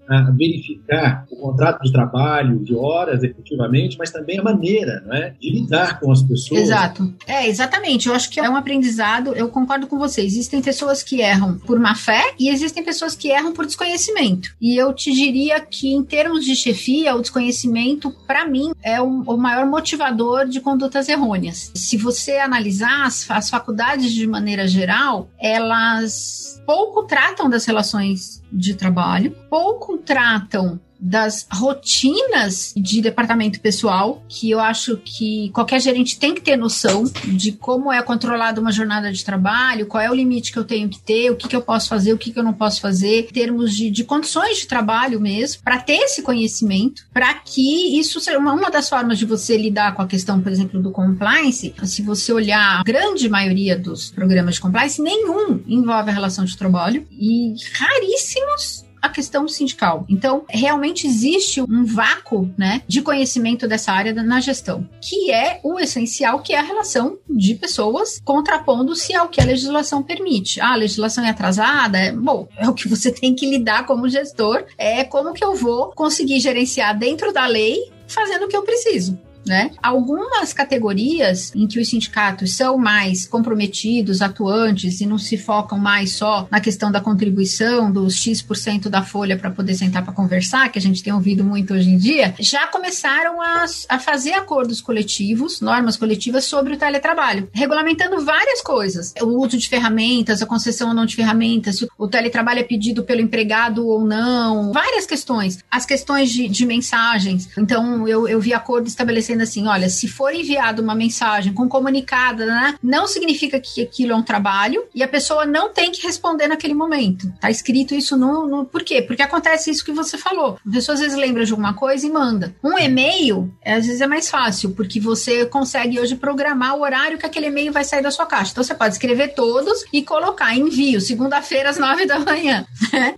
a 0.08 0.30
verificar 0.30 1.26
o 1.30 1.36
contrato 1.36 1.82
de 1.82 1.92
trabalho, 1.92 2.58
de 2.58 2.74
horas, 2.74 3.22
efetivamente, 3.22 3.96
mas 3.98 4.10
também 4.10 4.38
a 4.38 4.42
maneira 4.42 5.02
não 5.06 5.14
é, 5.14 5.30
de 5.40 5.50
lidar 5.50 6.00
com 6.00 6.12
as 6.12 6.22
pessoas. 6.22 6.62
Exato. 6.62 7.14
É, 7.26 7.48
exatamente. 7.48 8.08
Eu 8.08 8.14
acho 8.14 8.30
que 8.30 8.40
é 8.40 8.48
um 8.48 8.56
aprendizado, 8.56 9.34
eu 9.34 9.48
concordo 9.48 9.86
com 9.86 9.98
você. 9.98 10.22
Existem 10.22 10.60
pessoas 10.60 11.02
que 11.02 11.20
erram 11.20 11.58
por 11.58 11.78
má 11.78 11.94
fé 11.94 12.34
e 12.38 12.48
existem 12.48 12.84
pessoas 12.84 13.14
que 13.14 13.28
erram 13.28 13.52
por 13.52 13.66
desconhecimento. 13.66 14.50
E 14.60 14.76
eu 14.76 14.92
te 14.92 15.12
diria 15.12 15.60
que, 15.60 15.92
em 15.92 16.02
termos 16.02 16.44
de 16.44 16.54
chefia, 16.54 17.14
o 17.14 17.20
desconhecimento, 17.20 18.10
para 18.26 18.46
mim, 18.46 18.72
é 18.82 19.00
o, 19.00 19.06
o, 19.06 19.36
maior 19.36 19.66
motivador 19.66 20.46
de 20.46 20.60
condutas 20.60 21.08
errôneas. 21.08 21.70
Se 21.74 21.96
você 21.96 22.38
analisar 22.38 23.06
as, 23.06 23.30
as 23.30 23.50
faculdades 23.50 24.12
de 24.12 24.26
maneira 24.26 24.66
geral, 24.66 25.28
elas 25.38 26.62
pouco 26.66 27.02
tratam 27.04 27.48
das 27.48 27.64
relações 27.64 28.42
de 28.52 28.74
trabalho, 28.74 29.34
pouco 29.54 29.98
tratam 29.98 30.80
das 30.98 31.46
rotinas 31.48 32.72
de 32.76 33.00
departamento 33.00 33.60
pessoal, 33.60 34.20
que 34.28 34.50
eu 34.50 34.58
acho 34.58 34.96
que 34.96 35.50
qualquer 35.50 35.80
gerente 35.80 36.18
tem 36.18 36.34
que 36.34 36.40
ter 36.40 36.56
noção 36.56 37.04
de 37.24 37.52
como 37.52 37.92
é 37.92 38.02
controlada 38.02 38.60
uma 38.60 38.72
jornada 38.72 39.12
de 39.12 39.24
trabalho, 39.24 39.86
qual 39.86 40.02
é 40.02 40.10
o 40.10 40.14
limite 40.14 40.50
que 40.50 40.58
eu 40.58 40.64
tenho 40.64 40.88
que 40.88 40.98
ter, 40.98 41.30
o 41.30 41.36
que, 41.36 41.46
que 41.46 41.54
eu 41.54 41.62
posso 41.62 41.88
fazer, 41.88 42.12
o 42.12 42.18
que, 42.18 42.32
que 42.32 42.38
eu 42.38 42.42
não 42.42 42.52
posso 42.52 42.80
fazer, 42.80 43.28
em 43.28 43.32
termos 43.32 43.76
de, 43.76 43.90
de 43.92 44.02
condições 44.02 44.58
de 44.58 44.66
trabalho 44.66 45.20
mesmo, 45.20 45.62
para 45.62 45.78
ter 45.78 45.98
esse 45.98 46.20
conhecimento, 46.22 47.06
para 47.12 47.32
que 47.34 47.96
isso 47.96 48.18
seja 48.18 48.38
uma, 48.38 48.54
uma 48.54 48.70
das 48.72 48.88
formas 48.88 49.18
de 49.18 49.24
você 49.24 49.56
lidar 49.56 49.94
com 49.94 50.02
a 50.02 50.08
questão, 50.08 50.40
por 50.40 50.50
exemplo, 50.50 50.82
do 50.82 50.90
compliance. 50.90 51.72
Se 51.84 52.02
você 52.02 52.32
olhar 52.32 52.80
a 52.80 52.82
grande 52.82 53.28
maioria 53.28 53.78
dos 53.78 54.10
programas 54.10 54.56
de 54.56 54.62
compliance, 54.62 55.00
nenhum 55.00 55.62
envolve 55.64 56.10
a 56.10 56.14
relação 56.14 56.44
de 56.44 56.56
trabalho 56.56 57.06
e 57.12 57.54
raríssimos 57.74 58.83
a 59.04 59.08
questão 59.08 59.46
sindical. 59.46 60.04
Então, 60.08 60.44
realmente 60.48 61.06
existe 61.06 61.60
um 61.60 61.84
vácuo 61.84 62.50
né, 62.56 62.82
de 62.88 63.02
conhecimento 63.02 63.68
dessa 63.68 63.92
área 63.92 64.14
na 64.14 64.40
gestão, 64.40 64.88
que 65.00 65.30
é 65.30 65.60
o 65.62 65.78
essencial, 65.78 66.40
que 66.40 66.54
é 66.54 66.58
a 66.58 66.62
relação 66.62 67.18
de 67.28 67.54
pessoas 67.54 68.20
contrapondo-se 68.24 69.14
ao 69.14 69.28
que 69.28 69.40
a 69.40 69.44
legislação 69.44 70.02
permite. 70.02 70.60
Ah, 70.60 70.72
a 70.72 70.76
legislação 70.76 71.24
é 71.24 71.30
atrasada? 71.30 71.98
É, 71.98 72.12
bom, 72.12 72.48
é 72.56 72.68
o 72.68 72.74
que 72.74 72.88
você 72.88 73.12
tem 73.12 73.34
que 73.34 73.48
lidar 73.48 73.86
como 73.86 74.08
gestor, 74.08 74.64
é 74.78 75.04
como 75.04 75.34
que 75.34 75.44
eu 75.44 75.54
vou 75.54 75.92
conseguir 75.92 76.40
gerenciar 76.40 76.98
dentro 76.98 77.32
da 77.32 77.46
lei 77.46 77.92
fazendo 78.06 78.44
o 78.44 78.48
que 78.48 78.56
eu 78.56 78.62
preciso 78.62 79.18
né? 79.46 79.70
Algumas 79.82 80.52
categorias 80.52 81.52
em 81.54 81.66
que 81.66 81.80
os 81.80 81.88
sindicatos 81.88 82.56
são 82.56 82.76
mais 82.78 83.26
comprometidos, 83.26 84.22
atuantes 84.22 85.00
e 85.00 85.06
não 85.06 85.18
se 85.18 85.36
focam 85.36 85.78
mais 85.78 86.12
só 86.14 86.46
na 86.50 86.60
questão 86.60 86.90
da 86.90 87.00
contribuição 87.00 87.90
dos 87.90 88.14
X% 88.14 88.88
da 88.88 89.02
folha 89.02 89.36
para 89.36 89.50
poder 89.50 89.74
sentar 89.74 90.04
para 90.04 90.12
conversar, 90.12 90.70
que 90.70 90.78
a 90.78 90.82
gente 90.82 91.02
tem 91.02 91.12
ouvido 91.12 91.44
muito 91.44 91.74
hoje 91.74 91.90
em 91.90 91.98
dia, 91.98 92.34
já 92.38 92.66
começaram 92.66 93.40
a, 93.40 93.64
a 93.88 93.98
fazer 93.98 94.32
acordos 94.32 94.80
coletivos, 94.80 95.60
normas 95.60 95.96
coletivas 95.96 96.44
sobre 96.44 96.74
o 96.74 96.76
teletrabalho, 96.76 97.48
regulamentando 97.52 98.24
várias 98.24 98.60
coisas. 98.62 99.14
O 99.20 99.44
uso 99.44 99.58
de 99.58 99.68
ferramentas, 99.68 100.42
a 100.42 100.46
concessão 100.46 100.88
ou 100.88 100.94
não 100.94 101.06
de 101.06 101.16
ferramentas, 101.16 101.84
o 101.98 102.08
teletrabalho 102.08 102.60
é 102.60 102.64
pedido 102.64 103.04
pelo 103.04 103.20
empregado 103.20 103.86
ou 103.86 104.04
não, 104.04 104.72
várias 104.72 105.06
questões. 105.06 105.58
As 105.70 105.84
questões 105.84 106.30
de, 106.30 106.48
de 106.48 106.66
mensagens. 106.66 107.48
Então, 107.56 108.06
eu, 108.06 108.28
eu 108.28 108.40
vi 108.40 108.52
acordo 108.52 108.86
estabelecendo 108.86 109.33
dizendo 109.34 109.42
assim: 109.42 109.66
olha, 109.66 109.88
se 109.88 110.08
for 110.08 110.34
enviada 110.34 110.80
uma 110.80 110.94
mensagem 110.94 111.52
com 111.52 111.68
comunicada, 111.68 112.46
né, 112.46 112.74
não 112.82 113.06
significa 113.06 113.60
que 113.60 113.82
aquilo 113.82 114.12
é 114.12 114.16
um 114.16 114.22
trabalho 114.22 114.84
e 114.94 115.02
a 115.02 115.08
pessoa 115.08 115.44
não 115.44 115.72
tem 115.72 115.90
que 115.90 116.02
responder 116.06 116.48
naquele 116.48 116.74
momento. 116.74 117.32
Tá 117.40 117.50
escrito 117.50 117.94
isso 117.94 118.16
no. 118.16 118.46
no 118.46 118.64
por 118.64 118.82
quê? 118.82 119.02
Porque 119.02 119.22
acontece 119.22 119.70
isso 119.70 119.84
que 119.84 119.92
você 119.92 120.16
falou. 120.16 120.58
A 120.66 120.72
pessoa 120.72 120.94
às 120.94 121.00
vezes 121.00 121.16
lembra 121.16 121.44
de 121.44 121.52
alguma 121.52 121.74
coisa 121.74 122.06
e 122.06 122.10
manda. 122.10 122.54
Um 122.62 122.78
e-mail, 122.78 123.52
às 123.64 123.86
vezes 123.86 124.00
é 124.00 124.06
mais 124.06 124.30
fácil, 124.30 124.70
porque 124.70 125.00
você 125.00 125.46
consegue 125.46 125.98
hoje 125.98 126.16
programar 126.16 126.76
o 126.76 126.82
horário 126.82 127.18
que 127.18 127.26
aquele 127.26 127.46
e-mail 127.46 127.72
vai 127.72 127.84
sair 127.84 128.02
da 128.02 128.10
sua 128.10 128.26
caixa. 128.26 128.52
Então 128.52 128.64
você 128.64 128.74
pode 128.74 128.94
escrever 128.94 129.34
todos 129.34 129.84
e 129.92 130.02
colocar 130.02 130.54
envio, 130.56 131.00
segunda-feira 131.00 131.70
às 131.70 131.78
nove 131.78 132.06
da 132.06 132.18
manhã. 132.18 132.66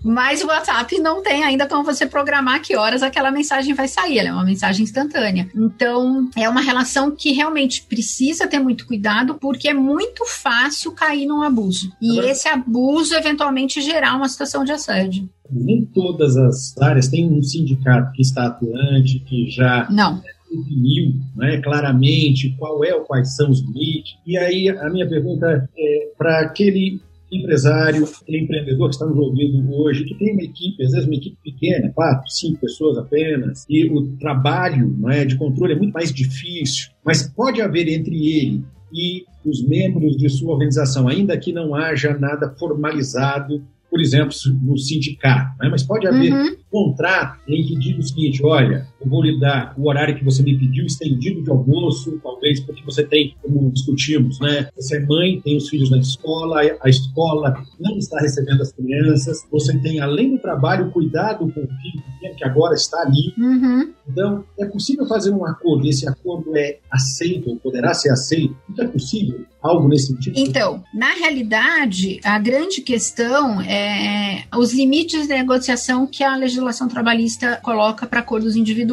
Mas 0.03 0.43
o 0.43 0.47
WhatsApp 0.47 0.99
não 0.99 1.23
tem 1.23 1.45
ainda 1.45 1.67
como 1.67 1.85
você 1.85 2.07
programar 2.07 2.61
que 2.61 2.77
horas 2.77 3.03
aquela 3.03 3.31
mensagem 3.31 3.75
vai 3.75 3.89
sair. 3.89 4.19
Ela 4.19 4.29
é 4.31 4.33
uma 4.33 4.45
mensagem 4.45 4.85
instantânea. 4.85 5.49
Então, 5.55 6.06
Então, 6.07 6.43
é 6.43 6.49
uma 6.49 6.61
relação 6.61 7.11
que 7.15 7.33
realmente 7.33 7.83
precisa 7.83 8.47
ter 8.47 8.59
muito 8.59 8.87
cuidado, 8.87 9.35
porque 9.35 9.69
é 9.69 9.75
muito 9.75 10.25
fácil 10.27 10.93
cair 10.93 11.27
num 11.27 11.43
abuso. 11.43 11.93
E 12.01 12.13
Agora... 12.13 12.31
esse 12.31 12.49
abuso, 12.49 13.15
eventualmente, 13.15 13.81
gerar 13.81 14.17
uma 14.17 14.29
situação 14.29 14.65
de 14.65 14.73
assédio. 14.73 15.29
Nem 15.51 15.85
todas 15.85 16.37
as 16.37 16.77
áreas 16.79 17.09
têm 17.09 17.31
um 17.31 17.43
sindicato 17.43 18.13
que 18.13 18.23
está 18.23 18.47
atuante, 18.47 19.21
que 19.21 19.49
já 19.49 19.89
Não 19.91 20.21
definiu 20.51 21.15
né, 21.35 21.61
claramente 21.61 22.55
qual 22.59 22.85
é 22.85 22.95
ou 22.95 23.03
quais 23.03 23.35
são 23.35 23.51
os 23.51 23.61
limites. 23.61 24.17
E 24.27 24.37
aí 24.37 24.69
a 24.69 24.89
minha 24.91 25.09
pergunta 25.09 25.69
é 25.77 26.09
para 26.17 26.41
aquele 26.41 27.01
empresário, 27.37 28.07
empreendedor 28.29 28.89
que 28.89 28.95
está 28.95 29.07
envolvido 29.07 29.75
hoje, 29.75 30.05
que 30.05 30.15
tem 30.15 30.33
uma 30.33 30.43
equipe, 30.43 30.83
às 30.83 30.93
vezes 30.93 31.07
uma 31.07 31.17
equipe 31.17 31.37
pequena, 31.43 31.93
quatro, 31.95 32.29
cinco 32.31 32.61
pessoas 32.61 32.99
apenas, 32.99 33.65
e 33.69 33.91
o 33.91 34.17
trabalho 34.19 34.95
não 34.99 35.11
é, 35.11 35.25
de 35.25 35.37
controle 35.37 35.73
é 35.73 35.77
muito 35.77 35.93
mais 35.93 36.13
difícil, 36.13 36.91
mas 37.05 37.23
pode 37.23 37.61
haver 37.61 37.89
entre 37.89 38.15
ele 38.15 38.65
e 38.93 39.25
os 39.45 39.67
membros 39.67 40.17
de 40.17 40.29
sua 40.29 40.53
organização, 40.53 41.09
ainda 41.09 41.37
que 41.37 41.53
não 41.53 41.75
haja 41.75 42.17
nada 42.19 42.55
formalizado 42.59 43.63
por 43.91 44.01
exemplo, 44.01 44.31
no 44.63 44.77
sindicato, 44.77 45.57
né? 45.59 45.69
mas 45.71 45.83
pode 45.83 46.07
haver 46.07 46.33
uhum. 46.33 46.49
um 46.49 46.57
contrato 46.71 47.39
em 47.49 47.65
que 47.65 47.79
diga 47.79 48.01
o 48.01 48.03
seguinte: 48.03 48.45
olha, 48.45 48.87
eu 49.01 49.09
vou 49.09 49.23
lhe 49.23 49.39
dar 49.39 49.75
o 49.77 49.89
horário 49.89 50.17
que 50.17 50.25
você 50.25 50.43
me 50.43 50.59
pediu 50.59 50.87
estendido 50.87 51.43
de 51.43 51.51
almoço, 51.51 52.19
talvez 52.23 52.61
porque 52.61 52.83
você 52.83 53.05
tem, 53.05 53.37
como 53.43 53.71
discutimos, 53.71 54.41
né? 54.41 54.69
Você 54.75 54.97
é 54.97 55.01
mãe, 55.01 55.41
tem 55.41 55.57
os 55.57 55.69
filhos 55.69 55.91
na 55.91 55.99
escola, 55.99 56.61
a 56.81 56.89
escola 56.89 57.63
não 57.79 57.99
está 57.99 58.19
recebendo 58.21 58.63
as 58.63 58.73
crianças, 58.73 59.47
você 59.51 59.77
tem, 59.79 60.01
além 60.01 60.33
do 60.33 60.39
trabalho, 60.39 60.91
cuidado 60.91 61.51
com 61.53 61.61
o 61.61 61.69
filho 61.69 62.17
que 62.37 62.45
agora 62.45 62.75
está 62.75 62.99
ali. 63.03 63.33
Uhum. 63.39 63.93
Então, 64.09 64.45
é 64.59 64.67
possível 64.67 65.07
fazer 65.07 65.31
um 65.31 65.45
acordo, 65.45 65.87
esse 65.87 66.09
acordo 66.09 66.57
é 66.57 66.79
aceito, 66.91 67.51
ou 67.51 67.57
poderá 67.57 67.95
ser 67.95 68.11
aceito. 68.11 68.57
Então, 68.69 68.85
é 68.85 68.89
possível 68.89 69.45
algo 69.63 69.89
nesse 69.89 70.09
sentido? 70.09 70.35
Então, 70.37 70.83
na 70.93 71.13
realidade, 71.13 72.21
a 72.25 72.39
grande 72.39 72.81
questão 72.81 73.61
é 73.63 74.45
os 74.57 74.73
limites 74.73 75.23
de 75.23 75.35
negociação 75.35 76.07
que 76.07 76.25
a 76.25 76.37
legislação 76.37 76.89
trabalhista 76.89 77.61
coloca 77.63 78.07
para 78.07 78.21
acordos 78.21 78.57
individuais. 78.57 78.86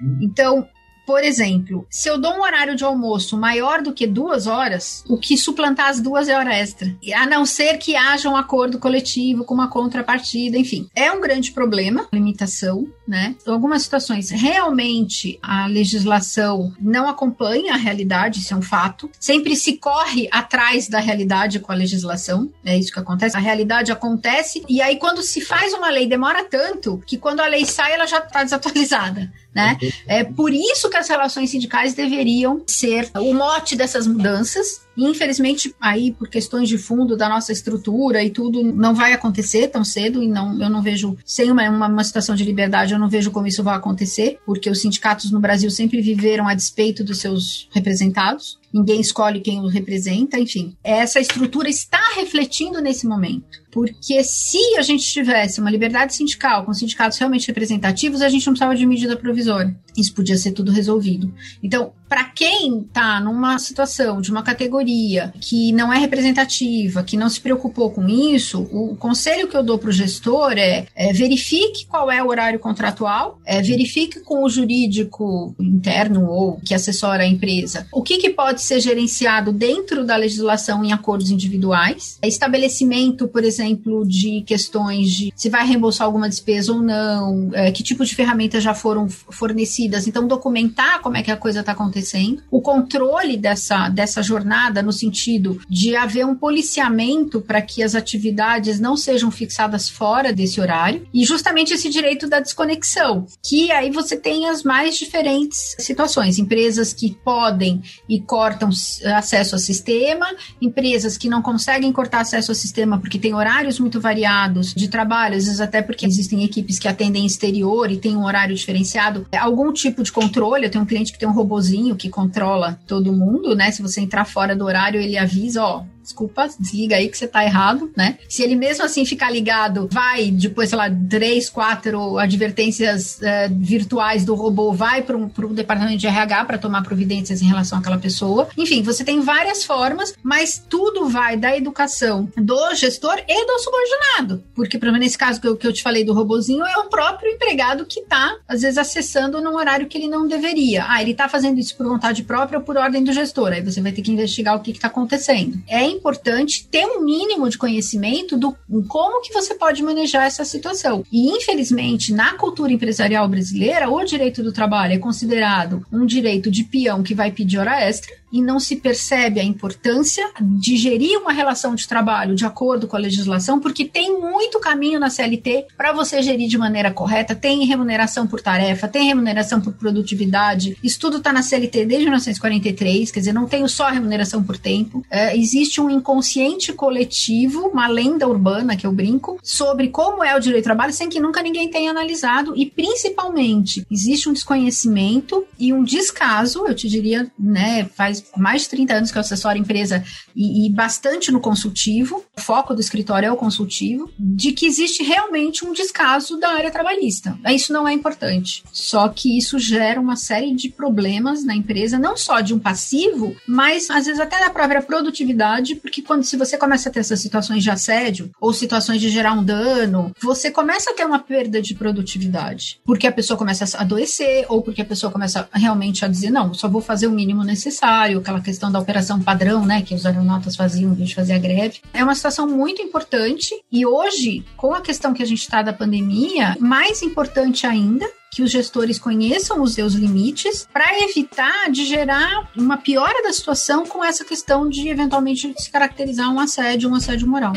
Hum. 0.00 0.18
Então, 0.20 0.68
por 1.08 1.24
exemplo, 1.24 1.86
se 1.88 2.06
eu 2.06 2.18
dou 2.20 2.34
um 2.34 2.42
horário 2.42 2.76
de 2.76 2.84
almoço 2.84 3.34
maior 3.38 3.80
do 3.80 3.94
que 3.94 4.06
duas 4.06 4.46
horas, 4.46 5.02
o 5.08 5.16
que 5.16 5.38
suplantar 5.38 5.88
as 5.88 6.02
duas 6.02 6.28
é 6.28 6.36
hora 6.36 6.54
extra. 6.54 6.94
A 7.14 7.24
não 7.24 7.46
ser 7.46 7.78
que 7.78 7.96
haja 7.96 8.28
um 8.28 8.36
acordo 8.36 8.78
coletivo 8.78 9.42
com 9.42 9.54
uma 9.54 9.70
contrapartida, 9.70 10.58
enfim. 10.58 10.86
É 10.94 11.10
um 11.10 11.18
grande 11.18 11.52
problema, 11.52 12.06
limitação, 12.12 12.86
né? 13.06 13.34
Em 13.46 13.50
algumas 13.50 13.80
situações, 13.80 14.28
realmente 14.28 15.38
a 15.42 15.66
legislação 15.66 16.74
não 16.78 17.08
acompanha 17.08 17.72
a 17.72 17.78
realidade, 17.78 18.40
isso 18.40 18.52
é 18.52 18.56
um 18.58 18.60
fato. 18.60 19.10
Sempre 19.18 19.56
se 19.56 19.78
corre 19.78 20.28
atrás 20.30 20.88
da 20.88 21.00
realidade 21.00 21.58
com 21.58 21.72
a 21.72 21.74
legislação, 21.74 22.52
é 22.62 22.78
isso 22.78 22.92
que 22.92 22.98
acontece. 22.98 23.34
A 23.34 23.40
realidade 23.40 23.90
acontece, 23.90 24.62
e 24.68 24.82
aí 24.82 24.96
quando 24.96 25.22
se 25.22 25.40
faz 25.40 25.72
uma 25.72 25.88
lei, 25.88 26.06
demora 26.06 26.44
tanto 26.44 27.02
que 27.06 27.16
quando 27.16 27.40
a 27.40 27.46
lei 27.46 27.64
sai, 27.64 27.94
ela 27.94 28.06
já 28.06 28.18
está 28.18 28.44
desatualizada. 28.44 29.32
Né? 29.54 29.76
É 30.06 30.22
por 30.22 30.52
isso 30.52 30.90
que 30.90 30.96
as 30.96 31.08
relações 31.08 31.50
sindicais 31.50 31.94
deveriam 31.94 32.62
ser 32.66 33.10
o 33.16 33.32
mote 33.32 33.74
dessas 33.74 34.06
mudanças. 34.06 34.82
Infelizmente, 34.96 35.74
aí 35.80 36.12
por 36.12 36.28
questões 36.28 36.68
de 36.68 36.76
fundo 36.76 37.16
da 37.16 37.28
nossa 37.28 37.52
estrutura 37.52 38.22
e 38.22 38.30
tudo, 38.30 38.62
não 38.62 38.94
vai 38.94 39.12
acontecer 39.12 39.68
tão 39.68 39.84
cedo 39.84 40.22
e 40.22 40.28
não, 40.28 40.60
eu 40.60 40.68
não 40.68 40.82
vejo, 40.82 41.16
sem 41.24 41.50
uma, 41.50 41.68
uma, 41.68 41.88
uma 41.88 42.04
situação 42.04 42.34
de 42.34 42.44
liberdade, 42.44 42.92
eu 42.92 42.98
não 42.98 43.08
vejo 43.08 43.30
como 43.30 43.46
isso 43.46 43.62
vai 43.62 43.76
acontecer, 43.76 44.38
porque 44.44 44.68
os 44.68 44.80
sindicatos 44.80 45.30
no 45.30 45.40
Brasil 45.40 45.70
sempre 45.70 46.00
viveram 46.00 46.46
a 46.46 46.54
despeito 46.54 47.02
dos 47.02 47.18
seus 47.18 47.68
representados 47.72 48.57
ninguém 48.78 49.00
escolhe 49.00 49.40
quem 49.40 49.60
o 49.60 49.66
representa, 49.66 50.38
enfim. 50.38 50.76
Essa 50.82 51.20
estrutura 51.20 51.68
está 51.68 52.00
refletindo 52.16 52.80
nesse 52.80 53.06
momento. 53.06 53.58
Porque 53.70 54.24
se 54.24 54.76
a 54.78 54.82
gente 54.82 55.04
tivesse 55.04 55.60
uma 55.60 55.70
liberdade 55.70 56.14
sindical 56.14 56.64
com 56.64 56.72
sindicatos 56.72 57.18
realmente 57.18 57.46
representativos, 57.46 58.22
a 58.22 58.28
gente 58.28 58.46
não 58.46 58.54
precisava 58.54 58.74
de 58.74 58.86
medida 58.86 59.16
provisória. 59.16 59.76
Isso 59.96 60.14
podia 60.14 60.36
ser 60.38 60.52
tudo 60.52 60.72
resolvido. 60.72 61.32
Então, 61.62 61.92
para 62.08 62.24
quem 62.24 62.80
está 62.80 63.20
numa 63.20 63.58
situação 63.58 64.22
de 64.22 64.30
uma 64.30 64.42
categoria 64.42 65.34
que 65.38 65.70
não 65.72 65.92
é 65.92 65.98
representativa, 65.98 67.02
que 67.02 67.16
não 67.16 67.28
se 67.28 67.40
preocupou 67.40 67.90
com 67.90 68.08
isso, 68.08 68.62
o 68.72 68.96
conselho 68.96 69.46
que 69.48 69.56
eu 69.56 69.62
dou 69.62 69.78
para 69.78 69.90
o 69.90 69.92
gestor 69.92 70.52
é, 70.52 70.86
é, 70.94 71.12
verifique 71.12 71.84
qual 71.86 72.10
é 72.10 72.22
o 72.22 72.28
horário 72.28 72.58
contratual, 72.58 73.38
é, 73.44 73.60
verifique 73.60 74.20
com 74.20 74.42
o 74.42 74.48
jurídico 74.48 75.54
interno 75.60 76.26
ou 76.26 76.58
que 76.64 76.72
assessora 76.72 77.22
a 77.22 77.26
empresa 77.26 77.86
o 77.92 78.02
que, 78.02 78.18
que 78.18 78.30
pode 78.30 78.62
ser 78.68 78.80
gerenciado 78.80 79.52
dentro 79.52 80.04
da 80.04 80.16
legislação 80.16 80.84
em 80.84 80.92
acordos 80.92 81.30
individuais, 81.30 82.18
estabelecimento, 82.22 83.26
por 83.26 83.42
exemplo, 83.42 84.06
de 84.06 84.42
questões 84.42 85.10
de 85.10 85.32
se 85.34 85.48
vai 85.48 85.66
reembolsar 85.66 86.06
alguma 86.06 86.28
despesa 86.28 86.72
ou 86.72 86.82
não, 86.82 87.50
é, 87.54 87.72
que 87.72 87.82
tipo 87.82 88.04
de 88.04 88.14
ferramentas 88.14 88.62
já 88.62 88.74
foram 88.74 89.08
fornecidas, 89.08 90.06
então 90.06 90.26
documentar 90.26 91.00
como 91.00 91.16
é 91.16 91.22
que 91.22 91.30
a 91.30 91.36
coisa 91.36 91.60
está 91.60 91.72
acontecendo. 91.72 92.42
O 92.50 92.60
controle 92.60 93.36
dessa, 93.36 93.88
dessa 93.88 94.22
jornada 94.22 94.82
no 94.82 94.92
sentido 94.92 95.60
de 95.68 95.96
haver 95.96 96.26
um 96.26 96.34
policiamento 96.34 97.40
para 97.40 97.62
que 97.62 97.82
as 97.82 97.94
atividades 97.94 98.78
não 98.78 98.96
sejam 98.96 99.30
fixadas 99.30 99.88
fora 99.88 100.32
desse 100.32 100.60
horário. 100.60 101.06
E 101.14 101.24
justamente 101.24 101.72
esse 101.72 101.88
direito 101.88 102.28
da 102.28 102.40
desconexão, 102.40 103.26
que 103.42 103.72
aí 103.72 103.90
você 103.90 104.16
tem 104.16 104.46
as 104.46 104.62
mais 104.62 104.98
diferentes 104.98 105.74
situações, 105.78 106.38
empresas 106.38 106.92
que 106.92 107.16
podem 107.24 107.82
e 108.08 108.20
cortam 108.48 108.70
acesso 109.14 109.54
ao 109.54 109.58
sistema, 109.58 110.26
empresas 110.60 111.18
que 111.18 111.28
não 111.28 111.42
conseguem 111.42 111.92
cortar 111.92 112.20
acesso 112.20 112.50
ao 112.50 112.54
sistema 112.54 112.98
porque 112.98 113.18
tem 113.18 113.34
horários 113.34 113.78
muito 113.78 114.00
variados 114.00 114.72
de 114.72 114.88
trabalho, 114.88 115.36
às 115.36 115.44
vezes 115.44 115.60
até 115.60 115.82
porque 115.82 116.06
existem 116.06 116.42
equipes 116.44 116.78
que 116.78 116.88
atendem 116.88 117.26
exterior 117.26 117.90
e 117.90 117.98
tem 117.98 118.16
um 118.16 118.24
horário 118.24 118.56
diferenciado, 118.56 119.26
algum 119.38 119.70
tipo 119.72 120.02
de 120.02 120.10
controle, 120.10 120.64
eu 120.64 120.70
tenho 120.70 120.84
um 120.84 120.86
cliente 120.86 121.12
que 121.12 121.18
tem 121.18 121.28
um 121.28 121.32
robozinho 121.32 121.94
que 121.94 122.08
controla 122.08 122.78
todo 122.86 123.12
mundo, 123.12 123.54
né? 123.54 123.70
Se 123.70 123.82
você 123.82 124.00
entrar 124.00 124.24
fora 124.24 124.56
do 124.56 124.64
horário, 124.64 125.00
ele 125.00 125.18
avisa, 125.18 125.62
ó, 125.62 125.84
desculpa, 126.08 126.48
desliga 126.58 126.96
aí 126.96 127.08
que 127.08 127.18
você 127.18 127.28
tá 127.28 127.44
errado, 127.44 127.90
né? 127.96 128.18
Se 128.28 128.42
ele 128.42 128.56
mesmo 128.56 128.84
assim 128.84 129.04
ficar 129.04 129.30
ligado, 129.30 129.88
vai 129.92 130.30
depois, 130.30 130.70
sei 130.70 130.78
lá, 130.78 130.90
três, 131.08 131.50
quatro 131.50 132.18
advertências 132.18 133.18
uh, 133.18 133.54
virtuais 133.54 134.24
do 134.24 134.34
robô, 134.34 134.72
vai 134.72 135.02
para 135.02 135.16
um, 135.16 135.30
um 135.38 135.54
departamento 135.54 135.98
de 135.98 136.06
RH 136.06 136.44
para 136.46 136.58
tomar 136.58 136.82
providências 136.82 137.42
em 137.42 137.46
relação 137.46 137.78
àquela 137.78 137.98
pessoa. 137.98 138.48
Enfim, 138.56 138.82
você 138.82 139.04
tem 139.04 139.20
várias 139.20 139.64
formas, 139.64 140.14
mas 140.22 140.62
tudo 140.68 141.08
vai 141.08 141.36
da 141.36 141.56
educação 141.56 142.28
do 142.36 142.74
gestor 142.74 143.22
e 143.28 143.46
do 143.46 143.58
subordinado. 143.58 144.42
Porque, 144.54 144.78
pelo 144.78 144.92
menos 144.92 145.06
nesse 145.06 145.18
caso 145.18 145.40
que 145.40 145.46
eu, 145.46 145.56
que 145.56 145.66
eu 145.66 145.72
te 145.72 145.82
falei 145.82 146.04
do 146.04 146.14
robozinho, 146.14 146.64
é 146.64 146.76
o 146.78 146.84
próprio 146.88 147.30
empregado 147.30 147.84
que 147.84 148.02
tá, 148.02 148.36
às 148.48 148.62
vezes, 148.62 148.78
acessando 148.78 149.40
num 149.40 149.56
horário 149.56 149.86
que 149.86 149.98
ele 149.98 150.08
não 150.08 150.26
deveria. 150.26 150.86
Ah, 150.88 151.02
ele 151.02 151.14
tá 151.14 151.28
fazendo 151.28 151.58
isso 151.58 151.76
por 151.76 151.86
vontade 151.86 152.22
própria 152.22 152.58
ou 152.58 152.64
por 152.64 152.76
ordem 152.76 153.04
do 153.04 153.12
gestor. 153.12 153.52
Aí 153.52 153.60
você 153.60 153.80
vai 153.80 153.92
ter 153.92 154.02
que 154.02 154.10
investigar 154.10 154.56
o 154.56 154.60
que, 154.60 154.72
que 154.72 154.80
tá 154.80 154.88
acontecendo. 154.88 155.58
É 155.68 155.84
importante 155.98 156.66
ter 156.70 156.86
um 156.86 157.04
mínimo 157.04 157.48
de 157.48 157.58
conhecimento 157.58 158.36
do 158.36 158.56
como 158.86 159.20
que 159.22 159.32
você 159.32 159.54
pode 159.54 159.82
manejar 159.82 160.26
essa 160.26 160.44
situação. 160.44 161.04
E 161.12 161.36
infelizmente, 161.36 162.12
na 162.12 162.34
cultura 162.34 162.72
empresarial 162.72 163.28
brasileira, 163.28 163.90
o 163.90 164.04
direito 164.04 164.42
do 164.42 164.52
trabalho 164.52 164.94
é 164.94 164.98
considerado 164.98 165.84
um 165.92 166.06
direito 166.06 166.50
de 166.50 166.64
peão 166.64 167.02
que 167.02 167.14
vai 167.14 167.30
pedir 167.30 167.58
hora 167.58 167.82
extra 167.82 168.14
e 168.32 168.42
não 168.42 168.60
se 168.60 168.76
percebe 168.76 169.40
a 169.40 169.44
importância 169.44 170.28
de 170.40 170.76
gerir 170.76 171.18
uma 171.18 171.32
relação 171.32 171.74
de 171.74 171.86
trabalho 171.86 172.34
de 172.34 172.44
acordo 172.44 172.86
com 172.86 172.96
a 172.96 173.00
legislação, 173.00 173.60
porque 173.60 173.84
tem 173.84 174.20
muito 174.20 174.60
caminho 174.60 175.00
na 175.00 175.10
CLT 175.10 175.66
para 175.76 175.92
você 175.92 176.22
gerir 176.22 176.48
de 176.48 176.58
maneira 176.58 176.90
correta. 176.90 177.34
Tem 177.34 177.64
remuneração 177.64 178.26
por 178.26 178.40
tarefa, 178.40 178.88
tem 178.88 179.06
remuneração 179.06 179.60
por 179.60 179.72
produtividade. 179.72 180.76
Isso 180.82 180.98
tudo 181.00 181.18
está 181.18 181.32
na 181.32 181.42
CLT 181.42 181.86
desde 181.86 182.04
1943, 182.04 183.10
quer 183.10 183.20
dizer, 183.20 183.32
não 183.32 183.46
tem 183.46 183.66
só 183.68 183.88
remuneração 183.88 184.42
por 184.42 184.56
tempo. 184.56 185.04
É, 185.10 185.36
existe 185.36 185.80
um 185.80 185.90
inconsciente 185.90 186.72
coletivo, 186.72 187.68
uma 187.68 187.86
lenda 187.86 188.26
urbana 188.26 188.76
que 188.76 188.86
eu 188.86 188.92
brinco, 188.92 189.38
sobre 189.42 189.88
como 189.88 190.22
é 190.22 190.36
o 190.36 190.40
direito 190.40 190.64
do 190.64 190.68
trabalho, 190.68 190.92
sem 190.92 191.08
que 191.08 191.20
nunca 191.20 191.42
ninguém 191.42 191.70
tenha 191.70 191.90
analisado, 191.90 192.54
e 192.56 192.66
principalmente 192.66 193.86
existe 193.90 194.28
um 194.28 194.32
desconhecimento 194.32 195.44
e 195.58 195.72
um 195.72 195.82
descaso, 195.82 196.66
eu 196.66 196.74
te 196.74 196.88
diria, 196.88 197.30
né, 197.38 197.88
faz 197.94 198.17
faz 198.18 198.24
mais 198.36 198.62
de 198.62 198.68
30 198.70 198.94
anos 198.94 199.10
que 199.10 199.18
eu 199.18 199.20
assessoro 199.20 199.58
empresa 199.58 200.02
e, 200.34 200.66
e 200.66 200.70
bastante 200.70 201.30
no 201.30 201.40
consultivo, 201.40 202.24
o 202.36 202.40
foco 202.40 202.74
do 202.74 202.80
escritório 202.80 203.26
é 203.26 203.32
o 203.32 203.36
consultivo, 203.36 204.10
de 204.18 204.52
que 204.52 204.66
existe 204.66 205.02
realmente 205.02 205.64
um 205.64 205.72
descaso 205.72 206.38
da 206.38 206.50
área 206.50 206.70
trabalhista. 206.70 207.38
Isso 207.46 207.72
não 207.72 207.86
é 207.86 207.92
importante. 207.92 208.62
Só 208.72 209.08
que 209.08 209.36
isso 209.36 209.58
gera 209.58 210.00
uma 210.00 210.16
série 210.16 210.54
de 210.54 210.68
problemas 210.68 211.44
na 211.44 211.54
empresa, 211.54 211.98
não 211.98 212.16
só 212.16 212.40
de 212.40 212.54
um 212.54 212.58
passivo, 212.58 213.36
mas 213.46 213.90
às 213.90 214.06
vezes 214.06 214.20
até 214.20 214.38
da 214.38 214.50
própria 214.50 214.82
produtividade, 214.82 215.74
porque 215.74 216.02
quando 216.02 216.24
se 216.24 216.36
você 216.36 216.56
começa 216.56 216.88
a 216.88 216.92
ter 216.92 217.00
essas 217.00 217.20
situações 217.20 217.62
de 217.62 217.70
assédio 217.70 218.30
ou 218.40 218.52
situações 218.52 219.00
de 219.00 219.08
gerar 219.08 219.32
um 219.32 219.44
dano, 219.44 220.12
você 220.20 220.50
começa 220.50 220.90
a 220.90 220.94
ter 220.94 221.04
uma 221.04 221.18
perda 221.18 221.60
de 221.60 221.74
produtividade, 221.74 222.80
porque 222.84 223.06
a 223.06 223.12
pessoa 223.12 223.36
começa 223.36 223.76
a 223.76 223.80
adoecer 223.82 224.46
ou 224.48 224.62
porque 224.62 224.82
a 224.82 224.84
pessoa 224.84 225.12
começa 225.12 225.48
realmente 225.52 226.04
a 226.04 226.08
dizer 226.08 226.30
não, 226.30 226.54
só 226.54 226.68
vou 226.68 226.80
fazer 226.80 227.06
o 227.06 227.12
mínimo 227.12 227.42
necessário, 227.44 228.07
aquela 228.16 228.40
questão 228.40 228.70
da 228.70 228.78
operação 228.78 229.20
padrão, 229.20 229.66
né, 229.66 229.82
que 229.82 229.94
os 229.94 230.06
aeronautas 230.06 230.56
faziam 230.56 230.94
de 230.94 231.14
fazer 231.14 231.34
a 231.34 231.38
greve. 231.38 231.80
É 231.92 232.02
uma 232.02 232.14
situação 232.14 232.46
muito 232.46 232.80
importante 232.80 233.54
e 233.70 233.84
hoje, 233.84 234.44
com 234.56 234.74
a 234.74 234.80
questão 234.80 235.12
que 235.12 235.22
a 235.22 235.26
gente 235.26 235.40
está 235.40 235.62
da 235.62 235.72
pandemia, 235.72 236.56
mais 236.58 237.02
importante 237.02 237.66
ainda, 237.66 238.08
que 238.30 238.42
os 238.42 238.50
gestores 238.50 238.98
conheçam 238.98 239.62
os 239.62 239.74
seus 239.74 239.94
limites 239.94 240.68
para 240.72 241.02
evitar 241.02 241.70
de 241.70 241.84
gerar 241.84 242.50
uma 242.56 242.76
piora 242.76 243.22
da 243.22 243.32
situação 243.32 243.86
com 243.86 244.04
essa 244.04 244.24
questão 244.24 244.68
de 244.68 244.88
eventualmente 244.88 245.52
se 245.58 245.70
caracterizar 245.70 246.30
um 246.32 246.38
assédio, 246.38 246.90
um 246.90 246.94
assédio 246.94 247.26
moral. 247.26 247.52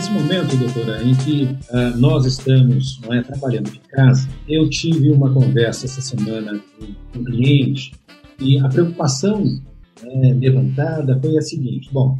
Nesse 0.00 0.12
momento, 0.12 0.56
doutora, 0.56 1.02
em 1.02 1.14
que 1.14 1.42
uh, 1.42 1.94
nós 1.98 2.24
estamos 2.24 2.98
é, 3.10 3.20
trabalhando 3.20 3.70
de 3.70 3.80
casa, 3.80 4.26
eu 4.48 4.66
tive 4.70 5.10
uma 5.10 5.30
conversa 5.30 5.84
essa 5.84 6.00
semana 6.00 6.58
com 6.78 7.20
um 7.20 7.22
cliente 7.22 7.92
e 8.40 8.58
a 8.58 8.66
preocupação 8.66 9.44
né, 10.02 10.32
levantada 10.40 11.20
foi 11.20 11.36
a 11.36 11.42
seguinte: 11.42 11.90
bom, 11.92 12.16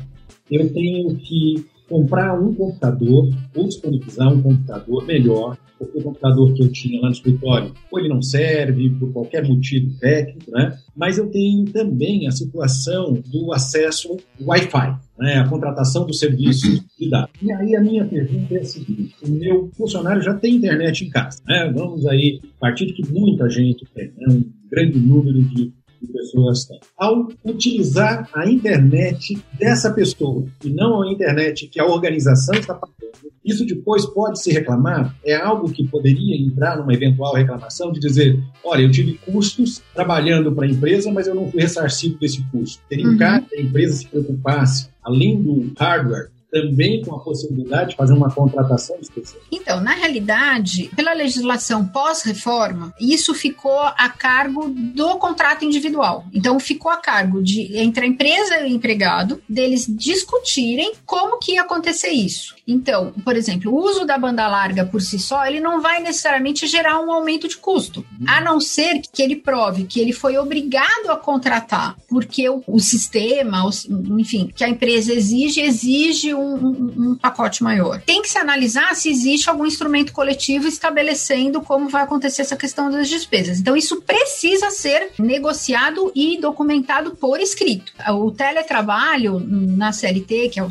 eu 0.50 0.70
tenho 0.74 1.16
que 1.16 1.64
comprar 1.90 2.40
um 2.40 2.55
computador 2.55 3.29
ou 3.55 3.66
disponibilizar 3.66 4.33
um 4.33 4.40
computador 4.40 5.05
melhor, 5.05 5.59
porque 5.76 5.98
o 5.98 6.03
computador 6.03 6.55
que 6.55 6.62
eu 6.62 6.70
tinha 6.70 7.00
lá 7.00 7.09
no 7.09 7.12
escritório, 7.12 7.72
ou 7.90 7.98
ele 7.98 8.09
não 8.09 8.22
serve 8.22 8.90
por 8.90 9.12
qualquer 9.12 9.46
motivo 9.46 9.98
técnico, 9.98 10.53
né? 10.53 10.79
Mas 10.94 11.18
eu 11.18 11.29
tenho 11.29 11.64
também 11.64 12.29
a 12.29 12.31
situação 12.31 13.14
do 13.26 13.53
acesso 13.53 14.16
Wi-Fi, 14.40 14.96
né? 15.18 15.38
A 15.38 15.48
contratação 15.48 16.07
do 16.07 16.14
serviço 16.14 16.81
de 16.98 17.11
dados. 17.11 17.33
E 17.42 17.50
aí 17.50 17.74
a 17.74 17.81
minha 17.81 18.05
pergunta 18.05 18.55
é 18.55 18.61
a 18.61 18.64
seguinte: 18.64 19.16
o 19.26 19.31
meu 19.31 19.70
funcionário 19.76 20.22
já 20.22 20.35
tem 20.35 20.55
internet 20.55 21.05
em 21.05 21.11
casa, 21.11 21.42
né? 21.44 21.72
Vamos 21.74 22.07
aí, 22.07 22.40
partir 22.61 22.87
de 22.87 22.92
que 22.92 23.12
muita 23.12 23.48
gente 23.48 23.85
tem, 23.92 24.12
né? 24.16 24.26
um 24.31 24.44
grande 24.70 24.98
número 25.00 25.42
de 25.42 25.72
que 26.00 26.06
pessoas 26.12 26.64
têm. 26.64 26.80
Ao 26.96 27.28
utilizar 27.44 28.28
a 28.34 28.50
internet 28.50 29.38
dessa 29.58 29.92
pessoa 29.92 30.46
e 30.64 30.70
não 30.70 31.02
a 31.02 31.12
internet 31.12 31.68
que 31.68 31.78
a 31.78 31.86
organização 31.86 32.54
está 32.54 32.74
pagando, 32.74 33.00
isso 33.44 33.64
depois 33.64 34.04
pode 34.06 34.40
se 34.42 34.52
reclamar? 34.52 35.14
É 35.24 35.34
algo 35.34 35.70
que 35.70 35.86
poderia 35.86 36.36
entrar 36.36 36.76
numa 36.76 36.92
eventual 36.92 37.34
reclamação 37.34 37.90
de 37.90 37.98
dizer: 37.98 38.38
olha, 38.64 38.82
eu 38.82 38.90
tive 38.90 39.14
custos 39.24 39.82
trabalhando 39.94 40.52
para 40.52 40.66
a 40.66 40.70
empresa, 40.70 41.10
mas 41.10 41.26
eu 41.26 41.34
não 41.34 41.50
fui 41.50 41.60
ressarcido 41.60 42.18
desse 42.18 42.42
custo. 42.50 42.82
Teria 42.88 43.06
um 43.06 43.12
uhum. 43.12 43.18
caso 43.18 43.46
que 43.46 43.56
a 43.56 43.62
empresa 43.62 43.96
se 43.96 44.06
preocupasse, 44.06 44.88
além 45.02 45.42
do 45.42 45.72
hardware, 45.78 46.30
também 46.50 47.02
com 47.02 47.14
a 47.14 47.20
possibilidade 47.20 47.90
de 47.90 47.96
fazer 47.96 48.12
uma 48.12 48.30
contratação 48.30 48.96
especial? 49.00 49.42
Então, 49.50 49.80
na 49.80 49.92
realidade, 49.92 50.90
pela 50.96 51.12
legislação 51.12 51.86
pós-reforma, 51.86 52.94
isso 53.00 53.34
ficou 53.34 53.80
a 53.80 54.08
cargo 54.08 54.68
do 54.68 55.16
contrato 55.18 55.64
individual. 55.64 56.24
Então, 56.32 56.58
ficou 56.58 56.90
a 56.90 56.96
cargo 56.96 57.42
de 57.42 57.76
entre 57.76 58.04
a 58.04 58.08
empresa 58.08 58.60
e 58.60 58.64
o 58.64 58.76
empregado 58.76 59.42
deles 59.48 59.86
discutirem 59.88 60.92
como 61.06 61.38
que 61.38 61.52
ia 61.52 61.62
acontecer 61.62 62.10
isso. 62.10 62.54
Então, 62.70 63.12
por 63.24 63.37
exemplo, 63.37 63.72
o 63.72 63.76
uso 63.76 64.04
da 64.04 64.16
banda 64.16 64.46
larga 64.46 64.85
por 64.85 65.02
si 65.02 65.18
só, 65.18 65.44
ele 65.44 65.61
não 65.61 65.80
vai 65.80 66.00
necessariamente 66.00 66.66
gerar 66.66 67.00
um 67.00 67.12
aumento 67.12 67.48
de 67.48 67.56
custo, 67.56 68.06
a 68.26 68.40
não 68.40 68.61
ser 68.61 69.02
que 69.12 69.22
ele 69.22 69.37
prove 69.37 69.85
que 69.85 69.98
ele 69.98 70.12
foi 70.12 70.38
obrigado 70.38 71.11
a 71.11 71.16
contratar, 71.16 71.96
porque 72.09 72.48
o, 72.48 72.62
o 72.66 72.78
sistema, 72.78 73.66
o, 73.66 74.20
enfim, 74.20 74.50
que 74.54 74.62
a 74.62 74.68
empresa 74.68 75.12
exige, 75.12 75.61
exige 75.61 76.33
um, 76.33 76.54
um, 76.54 76.94
um, 77.11 77.14
pacote 77.16 77.62
maior. 77.62 78.00
Tem 78.02 78.22
que 78.22 78.28
se 78.28 78.38
analisar 78.38 78.94
se 78.94 79.11
existe 79.11 79.50
algum 79.50 79.66
instrumento 79.66 80.12
coletivo 80.12 80.68
estabelecendo 80.68 81.61
como 81.61 81.88
vai 81.88 82.02
acontecer 82.02 82.42
essa 82.42 82.56
questão 82.56 82.90
das 82.90 83.09
despesas. 83.09 83.59
Então, 83.59 83.76
isso 83.76 84.00
precisa 84.02 84.70
ser 84.70 85.11
negociado 85.18 86.12
e 86.14 86.38
documentado 86.40 87.16
por 87.16 87.40
escrito. 87.40 87.92
O 88.11 88.30
teletrabalho 88.30 89.40
na 89.40 89.92
CLT, 89.92 90.50
que 90.50 90.61
é 90.61 90.62
o 90.62 90.70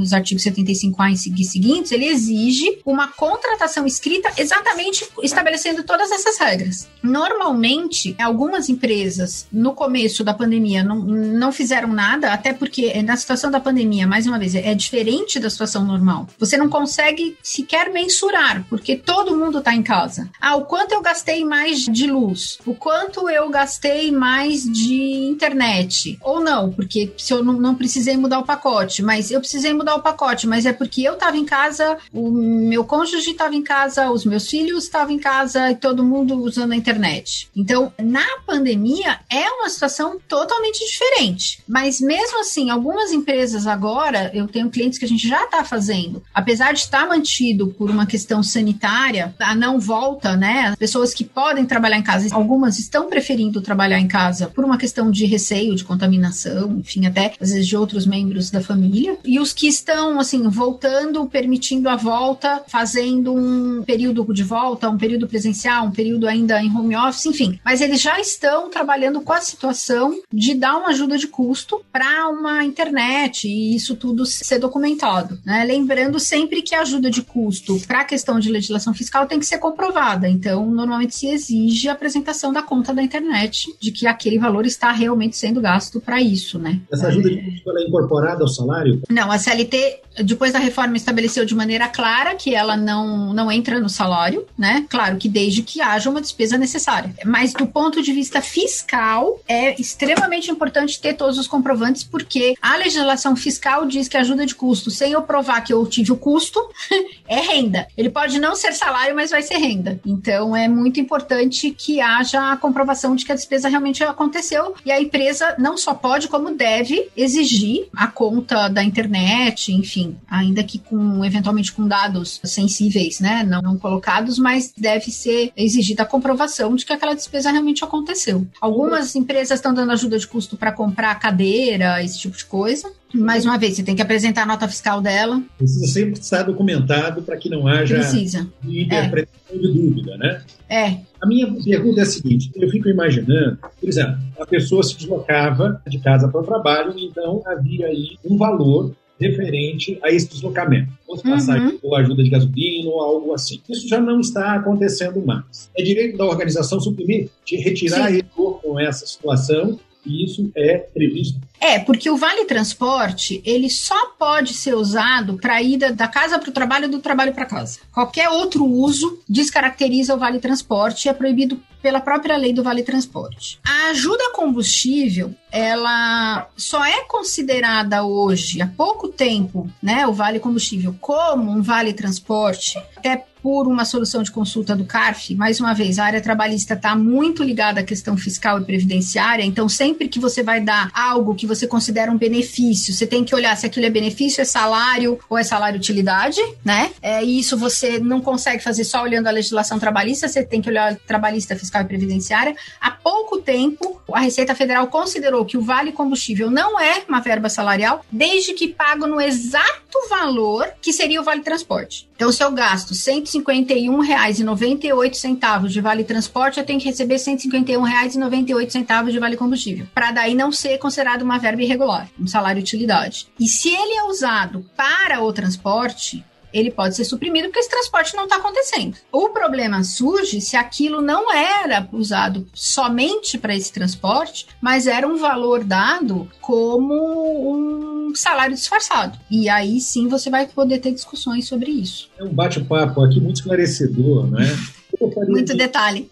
os 0.00 0.12
artigos 0.12 0.44
75A 0.44 1.12
e 1.12 1.16
seguintes, 1.44 1.92
ele 1.92 2.06
exige 2.06 2.80
uma 2.84 3.08
contratação 3.08 3.86
escrita 3.86 4.30
exatamente 4.36 5.06
estabelecendo 5.22 5.82
todas 5.82 6.10
essas 6.10 6.38
regras. 6.38 6.88
Normalmente, 7.02 8.14
algumas 8.18 8.68
empresas 8.68 9.46
no 9.52 9.74
começo 9.74 10.24
da 10.24 10.34
pandemia 10.34 10.82
não, 10.82 11.00
não 11.00 11.52
fizeram 11.52 11.88
nada, 11.88 12.32
até 12.32 12.52
porque 12.52 13.02
na 13.02 13.16
situação 13.16 13.50
da 13.50 13.60
pandemia, 13.60 14.06
mais 14.06 14.26
uma 14.26 14.38
vez, 14.38 14.54
é 14.54 14.74
diferente 14.74 15.38
da 15.38 15.50
situação 15.50 15.84
normal. 15.84 16.28
Você 16.38 16.56
não 16.56 16.68
consegue 16.68 17.36
sequer 17.42 17.92
mensurar, 17.92 18.64
porque 18.68 18.96
todo 18.96 19.36
mundo 19.36 19.58
está 19.58 19.74
em 19.74 19.82
casa. 19.82 20.28
Ah, 20.40 20.56
o 20.56 20.64
quanto 20.64 20.92
eu 20.92 21.02
gastei 21.02 21.44
mais 21.44 21.80
de 21.80 22.06
luz? 22.06 22.58
O 22.64 22.74
quanto 22.74 23.28
eu 23.28 23.48
gastei 23.50 24.10
mais 24.10 24.64
de 24.64 25.24
internet? 25.24 26.18
Ou 26.20 26.40
não, 26.40 26.70
porque 26.70 27.12
se 27.16 27.32
eu 27.32 27.44
não, 27.44 27.54
não 27.54 27.74
precisei 27.74 28.16
mudar 28.16 28.38
o 28.38 28.44
pacote, 28.44 29.02
mas 29.02 29.30
eu 29.30 29.40
precisei 29.40 29.72
mudar 29.72 29.94
o 29.94 30.02
pacote, 30.02 30.46
mas 30.46 30.66
é 30.66 30.72
porque 30.72 31.01
eu 31.04 31.14
estava 31.14 31.36
em 31.36 31.44
casa, 31.44 31.96
o 32.12 32.30
meu 32.30 32.84
cônjuge 32.84 33.30
estava 33.30 33.54
em 33.54 33.62
casa, 33.62 34.10
os 34.10 34.24
meus 34.24 34.48
filhos 34.48 34.84
estavam 34.84 35.14
em 35.14 35.18
casa 35.18 35.70
e 35.70 35.76
todo 35.76 36.04
mundo 36.04 36.36
usando 36.42 36.72
a 36.72 36.76
internet. 36.76 37.48
Então, 37.56 37.92
na 38.00 38.26
pandemia 38.46 39.20
é 39.30 39.48
uma 39.50 39.68
situação 39.68 40.18
totalmente 40.28 40.84
diferente. 40.84 41.62
Mas 41.68 42.00
mesmo 42.00 42.40
assim, 42.40 42.70
algumas 42.70 43.12
empresas 43.12 43.66
agora, 43.66 44.30
eu 44.34 44.46
tenho 44.46 44.70
clientes 44.70 44.98
que 44.98 45.04
a 45.04 45.08
gente 45.08 45.26
já 45.26 45.44
está 45.44 45.64
fazendo, 45.64 46.22
apesar 46.34 46.72
de 46.72 46.80
estar 46.80 47.06
mantido 47.06 47.68
por 47.68 47.90
uma 47.90 48.06
questão 48.06 48.42
sanitária, 48.42 49.34
a 49.38 49.54
não 49.54 49.78
volta, 49.78 50.36
né? 50.36 50.68
As 50.68 50.76
pessoas 50.76 51.14
que 51.14 51.24
podem 51.24 51.64
trabalhar 51.64 51.98
em 51.98 52.02
casa, 52.02 52.34
algumas 52.34 52.78
estão 52.78 53.08
preferindo 53.08 53.60
trabalhar 53.60 53.98
em 53.98 54.08
casa 54.08 54.48
por 54.48 54.64
uma 54.64 54.78
questão 54.78 55.10
de 55.10 55.24
receio 55.26 55.74
de 55.74 55.84
contaminação, 55.84 56.78
enfim, 56.78 57.06
até 57.06 57.32
às 57.40 57.50
vezes 57.50 57.66
de 57.66 57.76
outros 57.76 58.06
membros 58.06 58.50
da 58.50 58.60
família 58.60 59.16
e 59.24 59.38
os 59.38 59.52
que 59.52 59.68
estão, 59.68 60.18
assim, 60.20 60.48
voltando, 60.48 60.91
permitindo 61.30 61.88
a 61.88 61.96
volta, 61.96 62.62
fazendo 62.68 63.34
um 63.34 63.82
período 63.82 64.32
de 64.32 64.42
volta, 64.42 64.88
um 64.88 64.98
período 64.98 65.26
presencial, 65.26 65.86
um 65.86 65.90
período 65.90 66.26
ainda 66.26 66.62
em 66.62 66.74
home 66.74 66.96
office, 66.96 67.26
enfim. 67.26 67.58
Mas 67.64 67.80
eles 67.80 68.00
já 68.00 68.20
estão 68.20 68.70
trabalhando 68.70 69.20
com 69.20 69.32
a 69.32 69.40
situação 69.40 70.18
de 70.32 70.54
dar 70.54 70.76
uma 70.76 70.88
ajuda 70.88 71.18
de 71.18 71.26
custo 71.26 71.82
para 71.92 72.28
uma 72.28 72.64
internet 72.64 73.48
e 73.48 73.74
isso 73.74 73.96
tudo 73.96 74.24
ser 74.26 74.58
documentado. 74.58 75.38
Né? 75.44 75.64
Lembrando 75.64 76.18
sempre 76.18 76.62
que 76.62 76.74
a 76.74 76.82
ajuda 76.82 77.10
de 77.10 77.22
custo 77.22 77.78
para 77.86 78.00
a 78.00 78.04
questão 78.04 78.38
de 78.38 78.50
legislação 78.50 78.94
fiscal 78.94 79.26
tem 79.26 79.38
que 79.38 79.46
ser 79.46 79.58
comprovada. 79.58 80.28
Então, 80.28 80.70
normalmente 80.70 81.14
se 81.14 81.28
exige 81.28 81.88
a 81.88 81.92
apresentação 81.92 82.52
da 82.52 82.62
conta 82.62 82.92
da 82.92 83.02
internet 83.02 83.74
de 83.80 83.90
que 83.92 84.06
aquele 84.06 84.38
valor 84.38 84.66
está 84.66 84.92
realmente 84.92 85.36
sendo 85.36 85.60
gasto 85.60 86.00
para 86.00 86.20
isso, 86.20 86.58
né? 86.58 86.80
Essa 86.92 87.08
ajuda 87.08 87.30
de 87.30 87.42
custo 87.42 87.78
é 87.78 87.82
incorporada 87.84 88.42
ao 88.42 88.48
salário? 88.48 89.00
Não, 89.08 89.30
a 89.30 89.38
CLT, 89.38 90.00
depois 90.24 90.52
da 90.52 90.58
reforma, 90.58 90.81
estabeleceu 90.96 91.44
de 91.44 91.54
maneira 91.54 91.88
clara 91.88 92.34
que 92.34 92.54
ela 92.54 92.76
não, 92.76 93.32
não 93.32 93.50
entra 93.50 93.78
no 93.80 93.88
salário, 93.88 94.46
né? 94.56 94.84
Claro 94.88 95.16
que 95.16 95.28
desde 95.28 95.62
que 95.62 95.80
haja 95.80 96.10
uma 96.10 96.20
despesa 96.20 96.56
necessária. 96.58 97.14
Mas 97.24 97.52
do 97.52 97.66
ponto 97.66 98.02
de 98.02 98.12
vista 98.12 98.40
fiscal, 98.40 99.40
é 99.48 99.80
extremamente 99.80 100.50
importante 100.50 101.00
ter 101.00 101.14
todos 101.14 101.38
os 101.38 101.46
comprovantes, 101.46 102.04
porque 102.04 102.54
a 102.60 102.76
legislação 102.76 103.34
fiscal 103.36 103.86
diz 103.86 104.08
que 104.08 104.16
ajuda 104.16 104.46
de 104.46 104.54
custo, 104.54 104.90
sem 104.90 105.12
eu 105.12 105.22
provar 105.22 105.60
que 105.62 105.72
eu 105.72 105.84
tive 105.86 106.12
o 106.12 106.16
custo, 106.16 106.60
é 107.28 107.40
renda. 107.40 107.86
Ele 107.96 108.10
pode 108.10 108.38
não 108.38 108.54
ser 108.54 108.72
salário, 108.72 109.14
mas 109.14 109.30
vai 109.30 109.42
ser 109.42 109.56
renda. 109.56 110.00
Então 110.04 110.56
é 110.56 110.68
muito 110.68 111.00
importante 111.00 111.70
que 111.70 112.00
haja 112.00 112.52
a 112.52 112.56
comprovação 112.56 113.14
de 113.14 113.24
que 113.24 113.32
a 113.32 113.34
despesa 113.34 113.68
realmente 113.68 114.02
aconteceu 114.04 114.74
e 114.84 114.90
a 114.90 115.00
empresa 115.00 115.54
não 115.58 115.76
só 115.76 115.94
pode, 115.94 116.28
como 116.28 116.54
deve 116.54 117.08
exigir 117.16 117.88
a 117.94 118.06
conta 118.06 118.68
da 118.68 118.82
internet, 118.82 119.72
enfim, 119.72 120.16
ainda 120.28 120.62
que 120.62 120.71
com 120.78 121.24
eventualmente 121.24 121.72
com 121.72 121.86
dados 121.86 122.40
sensíveis, 122.44 123.20
né, 123.20 123.42
não, 123.44 123.60
não 123.60 123.78
colocados, 123.78 124.38
mas 124.38 124.72
deve 124.76 125.10
ser 125.10 125.52
exigida 125.56 126.02
a 126.02 126.06
comprovação 126.06 126.74
de 126.74 126.84
que 126.84 126.92
aquela 126.92 127.14
despesa 127.14 127.50
realmente 127.50 127.84
aconteceu. 127.84 128.46
Algumas 128.60 129.14
empresas 129.14 129.58
estão 129.58 129.74
dando 129.74 129.92
ajuda 129.92 130.18
de 130.18 130.26
custo 130.26 130.56
para 130.56 130.72
comprar 130.72 131.18
cadeira, 131.18 132.02
esse 132.02 132.18
tipo 132.18 132.36
de 132.36 132.44
coisa. 132.44 132.90
Mais 133.14 133.44
uma 133.44 133.58
vez, 133.58 133.74
você 133.74 133.82
tem 133.82 133.94
que 133.94 134.02
apresentar 134.02 134.42
a 134.42 134.46
nota 134.46 134.66
fiscal 134.66 135.00
dela. 135.00 135.42
Precisa 135.58 135.86
sempre 135.86 136.18
estar 136.18 136.42
documentado 136.44 137.22
para 137.22 137.36
que 137.36 137.50
não 137.50 137.66
haja 137.66 137.96
Precisa. 137.96 138.48
interpretação 138.64 139.56
é. 139.56 139.58
de 139.58 139.68
dúvida, 139.68 140.16
né? 140.16 140.42
É. 140.68 140.96
A 141.20 141.26
minha 141.26 141.52
pergunta 141.62 142.00
é 142.00 142.02
a 142.02 142.06
seguinte: 142.06 142.50
eu 142.54 142.68
fico 142.70 142.88
imaginando, 142.88 143.58
por 143.78 143.88
exemplo, 143.88 144.18
a 144.40 144.46
pessoa 144.46 144.82
se 144.82 144.96
deslocava 144.96 145.82
de 145.86 145.98
casa 145.98 146.28
para 146.28 146.40
o 146.40 146.44
trabalho, 146.44 146.94
então 146.96 147.42
havia 147.46 147.86
aí 147.86 148.16
um 148.24 148.36
valor 148.36 148.94
referente 149.22 149.98
a 150.02 150.10
esse 150.10 150.28
deslocamento. 150.28 150.92
Fosse 151.06 151.22
passagem 151.22 151.68
uhum. 151.68 151.78
ou 151.82 151.96
ajuda 151.96 152.22
de 152.22 152.30
gasolina 152.30 152.90
ou 152.90 153.00
algo 153.00 153.34
assim. 153.34 153.60
Isso 153.68 153.88
já 153.88 154.00
não 154.00 154.20
está 154.20 154.54
acontecendo 154.54 155.24
mais. 155.24 155.70
É 155.76 155.82
direito 155.82 156.18
da 156.18 156.24
organização 156.24 156.80
suprimir, 156.80 157.28
de 157.46 157.56
retirar 157.56 158.10
Sim. 158.10 158.22
com 158.34 158.78
essa 158.78 159.06
situação 159.06 159.78
e 160.04 160.24
isso 160.24 160.50
é 160.56 160.78
previsto. 160.78 161.40
É, 161.60 161.78
porque 161.78 162.10
o 162.10 162.16
vale 162.16 162.44
transporte, 162.44 163.40
ele 163.44 163.70
só 163.70 164.08
pode 164.18 164.52
ser 164.54 164.74
usado 164.74 165.38
para 165.38 165.62
ida 165.62 165.92
da 165.92 166.08
casa 166.08 166.38
para 166.38 166.50
o 166.50 166.52
trabalho 166.52 166.88
do 166.88 166.98
trabalho 166.98 167.32
para 167.32 167.46
casa. 167.46 167.78
Qualquer 167.92 168.28
outro 168.28 168.64
uso 168.64 169.20
descaracteriza 169.28 170.14
o 170.14 170.18
vale 170.18 170.40
transporte 170.40 171.06
e 171.06 171.08
é 171.08 171.12
proibido 171.12 171.60
pela 171.80 172.00
própria 172.00 172.36
lei 172.36 172.52
do 172.52 172.62
Vale 172.62 172.84
Transporte. 172.84 173.58
A 173.64 173.90
ajuda 173.90 174.32
combustível, 174.32 175.34
ela 175.50 176.48
só 176.56 176.84
é 176.84 177.02
considerada 177.04 178.04
hoje, 178.04 178.62
há 178.62 178.68
pouco 178.68 179.08
tempo, 179.08 179.68
né, 179.82 180.06
o 180.06 180.12
Vale 180.12 180.38
Combustível 180.38 180.94
como 181.00 181.50
um 181.50 181.60
Vale 181.60 181.92
Transporte, 181.92 182.78
até 182.96 183.26
por 183.42 183.66
uma 183.66 183.84
solução 183.84 184.22
de 184.22 184.30
consulta 184.30 184.76
do 184.76 184.84
CARF, 184.84 185.34
mais 185.34 185.58
uma 185.60 185.74
vez, 185.74 185.98
a 185.98 186.04
área 186.04 186.20
trabalhista 186.20 186.74
está 186.74 186.94
muito 186.94 187.42
ligada 187.42 187.80
à 187.80 187.82
questão 187.82 188.16
fiscal 188.16 188.60
e 188.60 188.64
previdenciária, 188.64 189.42
então 189.42 189.68
sempre 189.68 190.08
que 190.08 190.20
você 190.20 190.42
vai 190.42 190.60
dar 190.60 190.90
algo 190.94 191.34
que 191.34 191.46
você 191.46 191.66
considera 191.66 192.10
um 192.10 192.16
benefício, 192.16 192.94
você 192.94 193.06
tem 193.06 193.24
que 193.24 193.34
olhar 193.34 193.56
se 193.56 193.66
aquilo 193.66 193.86
é 193.86 193.90
benefício, 193.90 194.40
é 194.40 194.44
salário 194.44 195.18
ou 195.28 195.36
é 195.36 195.42
salário 195.42 195.78
utilidade, 195.78 196.40
né? 196.64 196.92
É, 197.02 197.24
e 197.24 197.40
isso 197.40 197.56
você 197.58 197.98
não 197.98 198.20
consegue 198.20 198.62
fazer 198.62 198.84
só 198.84 199.02
olhando 199.02 199.26
a 199.26 199.30
legislação 199.30 199.78
trabalhista, 199.78 200.28
você 200.28 200.44
tem 200.44 200.62
que 200.62 200.68
olhar 200.68 200.96
trabalhista 201.06 201.56
Fiscal 201.56 201.82
e 201.82 201.86
Previdenciária, 201.86 202.54
há 202.80 202.90
pouco 202.90 203.40
tempo 203.40 204.00
a 204.12 204.20
Receita 204.20 204.54
Federal 204.54 204.86
considerou 204.86 205.44
que 205.44 205.56
o 205.56 205.62
vale 205.62 205.90
combustível 205.90 206.50
não 206.50 206.78
é 206.78 207.02
uma 207.08 207.20
verba 207.20 207.48
salarial, 207.48 208.04
desde 208.10 208.52
que 208.52 208.68
pago 208.68 209.06
no 209.06 209.20
exato 209.20 209.81
valor 210.08 210.72
que 210.80 210.92
seria 210.92 211.20
o 211.20 211.24
vale 211.24 211.42
transporte. 211.42 212.08
Então, 212.14 212.30
se 212.32 212.42
eu 212.42 212.50
gasto 212.52 212.90
R$ 212.90 212.96
151,98 212.96 215.68
de 215.68 215.80
vale 215.80 216.04
transporte, 216.04 216.60
eu 216.60 216.66
tenho 216.66 216.78
que 216.78 216.86
receber 216.86 217.14
R$ 217.14 217.20
151,98 217.20 219.10
de 219.10 219.18
vale 219.18 219.36
combustível, 219.36 219.88
para 219.94 220.12
daí 220.12 220.34
não 220.34 220.52
ser 220.52 220.78
considerado 220.78 221.22
uma 221.22 221.38
verba 221.38 221.62
irregular, 221.62 222.08
um 222.18 222.26
salário 222.26 222.62
utilidade. 222.62 223.28
E 223.38 223.46
se 223.48 223.68
ele 223.68 223.94
é 223.94 224.04
usado 224.04 224.64
para 224.76 225.22
o 225.22 225.32
transporte, 225.32 226.24
ele 226.52 226.70
pode 226.70 226.96
ser 226.96 227.04
suprimido 227.04 227.44
porque 227.44 227.60
esse 227.60 227.70
transporte 227.70 228.14
não 228.14 228.24
está 228.24 228.36
acontecendo. 228.36 228.96
O 229.10 229.30
problema 229.30 229.82
surge 229.84 230.40
se 230.40 230.56
aquilo 230.56 231.00
não 231.00 231.32
era 231.32 231.88
usado 231.92 232.46
somente 232.54 233.38
para 233.38 233.54
esse 233.54 233.72
transporte, 233.72 234.46
mas 234.60 234.86
era 234.86 235.06
um 235.06 235.16
valor 235.16 235.64
dado 235.64 236.28
como 236.40 238.10
um 238.10 238.14
salário 238.14 238.54
disfarçado. 238.54 239.18
E 239.30 239.48
aí 239.48 239.80
sim 239.80 240.08
você 240.08 240.30
vai 240.30 240.46
poder 240.46 240.78
ter 240.78 240.92
discussões 240.92 241.46
sobre 241.46 241.70
isso. 241.70 242.10
É 242.18 242.24
um 242.24 242.32
bate-papo 242.32 243.02
aqui 243.02 243.20
muito 243.20 243.36
esclarecedor, 243.36 244.26
né? 244.26 244.44
Muito 245.26 245.56
detalhe. 245.56 246.10